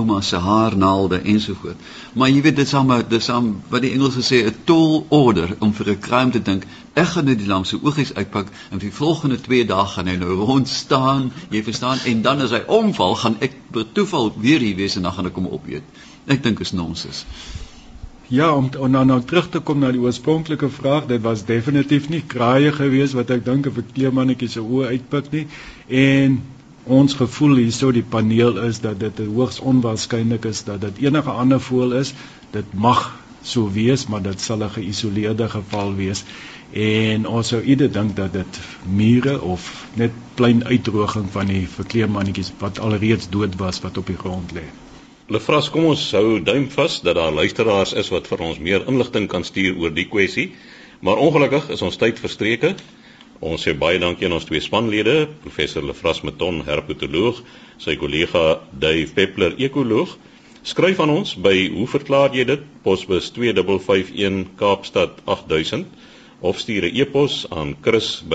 ouma 0.00 0.22
se 0.24 0.40
haarnaalde 0.40 1.18
ensovoort. 1.34 1.84
Maar 2.16 2.32
jy 2.32 2.40
weet 2.48 2.56
dit 2.62 2.72
sal 2.72 2.88
maar 2.88 3.04
dis 3.04 3.28
aan 3.34 3.52
wat 3.68 3.84
die 3.84 3.92
Engelse 3.98 4.24
sê 4.24 4.40
'n 4.46 4.64
tall 4.64 5.04
order 5.20 5.52
om 5.60 5.76
vir 5.76 5.92
'n 5.92 6.00
kraai 6.08 6.24
om 6.24 6.32
te 6.32 6.42
dink, 6.48 6.64
ek 6.94 7.12
gaan 7.12 7.28
net 7.28 7.38
die 7.44 7.52
lam 7.52 7.68
se 7.68 7.76
oogies 7.76 8.14
uitpak 8.14 8.48
en 8.70 8.80
vir 8.80 8.88
die 8.88 8.98
volgende 9.02 9.40
2 9.48 9.66
dae 9.66 9.86
gaan 9.94 10.08
hy 10.08 10.16
nou 10.16 10.40
rond 10.40 10.68
staan, 10.68 11.32
jy 11.50 11.62
verstaan, 11.62 11.98
en 12.06 12.22
dan 12.22 12.40
as 12.40 12.56
hy 12.56 12.64
omval, 12.66 13.14
gaan 13.14 13.36
ek 13.40 13.52
per 13.72 13.84
toeval 13.92 14.32
weer 14.36 14.60
hier 14.60 14.76
wees 14.76 14.96
en 14.96 15.02
dan 15.02 15.12
gaan 15.12 15.26
ek 15.26 15.36
hom 15.36 15.52
opeet. 15.52 15.84
Ek 16.26 16.42
dink 16.42 16.60
is 16.60 16.72
nonsens. 16.72 17.26
Ja, 18.30 18.54
om, 18.54 18.68
om 18.78 18.90
nou, 18.90 19.04
nou 19.04 19.18
terug 19.26 19.48
te 19.50 19.58
kom 19.58 19.80
na 19.82 19.88
die 19.90 20.00
oorspronklike 20.00 20.68
vraag, 20.70 21.08
dit 21.10 21.22
was 21.22 21.40
definitief 21.48 22.04
nie 22.12 22.20
kraaie 22.34 22.68
gewees 22.76 23.14
wat 23.18 23.30
ek 23.34 23.40
dink 23.44 23.66
'n 23.66 23.74
verkleemannetjie 23.78 24.48
se 24.52 24.60
oë 24.62 24.92
uitpik 24.92 25.30
nie. 25.32 25.46
En 26.00 26.36
ons 26.98 27.16
gevoel 27.20 27.56
hierso 27.58 27.90
die 27.96 28.04
paneel 28.12 28.60
is 28.68 28.78
dat 28.84 29.00
dit 29.00 29.18
hoogs 29.26 29.58
onwaarskynlik 29.72 30.46
is 30.50 30.62
dat 30.68 30.80
dit 30.84 31.00
enige 31.06 31.34
ander 31.42 31.60
voël 31.60 31.96
is. 32.02 32.12
Dit 32.54 32.70
mag 32.86 33.00
so 33.42 33.72
wees, 33.78 34.06
maar 34.06 34.22
dit 34.22 34.40
sal 34.40 34.62
'n 34.62 34.76
geïsoleerde 34.76 35.48
geval 35.56 35.94
wees. 35.94 36.22
En 36.72 37.26
ons 37.26 37.48
sou 37.48 37.60
eerder 37.62 37.90
dink 37.92 38.14
dat 38.16 38.32
dit 38.32 38.60
mure 38.86 39.40
of 39.42 39.86
net 39.94 40.12
klein 40.34 40.64
uitdroging 40.64 41.26
van 41.30 41.46
die 41.46 41.66
verkleemmannetjies 41.68 42.52
wat 42.58 42.78
alreeds 42.78 43.28
dood 43.28 43.56
was 43.56 43.80
wat 43.80 43.98
op 43.98 44.06
die 44.06 44.20
grond 44.22 44.52
lê. 44.52 44.68
Lefras, 45.30 45.68
kom 45.70 45.84
ons 45.86 46.00
hou 46.18 46.40
duim 46.42 46.64
vas 46.72 46.96
dat 47.06 47.14
daar 47.14 47.30
luisteraars 47.30 47.92
is 48.00 48.08
wat 48.10 48.26
vir 48.26 48.40
ons 48.48 48.56
meer 48.58 48.82
inligting 48.90 49.28
kan 49.30 49.44
stuur 49.46 49.76
oor 49.78 49.92
die 49.94 50.10
kwessie. 50.10 50.48
Maar 51.06 51.22
ongelukkig 51.22 51.68
is 51.70 51.84
ons 51.86 51.94
tyd 52.02 52.18
verstreke. 52.18 52.74
Ons 53.38 53.62
sê 53.62 53.78
baie 53.78 54.02
dankie 54.02 54.26
aan 54.26 54.34
ons 54.40 54.48
twee 54.48 54.58
spanlede, 54.64 55.30
professor 55.44 55.86
Lefras 55.86 56.26
Meton, 56.26 56.66
herpetoloog, 56.66 57.38
sy 57.78 57.94
kollega 58.02 58.58
Dave 58.74 59.14
Peppler, 59.14 59.54
ekoloog. 59.70 60.18
Skryf 60.66 60.98
aan 60.98 61.14
ons 61.14 61.38
by 61.38 61.70
hoe 61.78 61.86
verklaar 61.94 62.34
jy 62.34 62.44
dit? 62.50 62.62
Posbus 62.82 63.30
2551 63.38 64.58
Kaapstad 64.58 65.22
8000 65.30 65.86
of 66.42 66.58
stuur 66.58 66.90
'n 66.90 66.94
e-pos 67.06 67.46
aan 67.50 67.78
chris@rsg.co.za. 67.78 68.30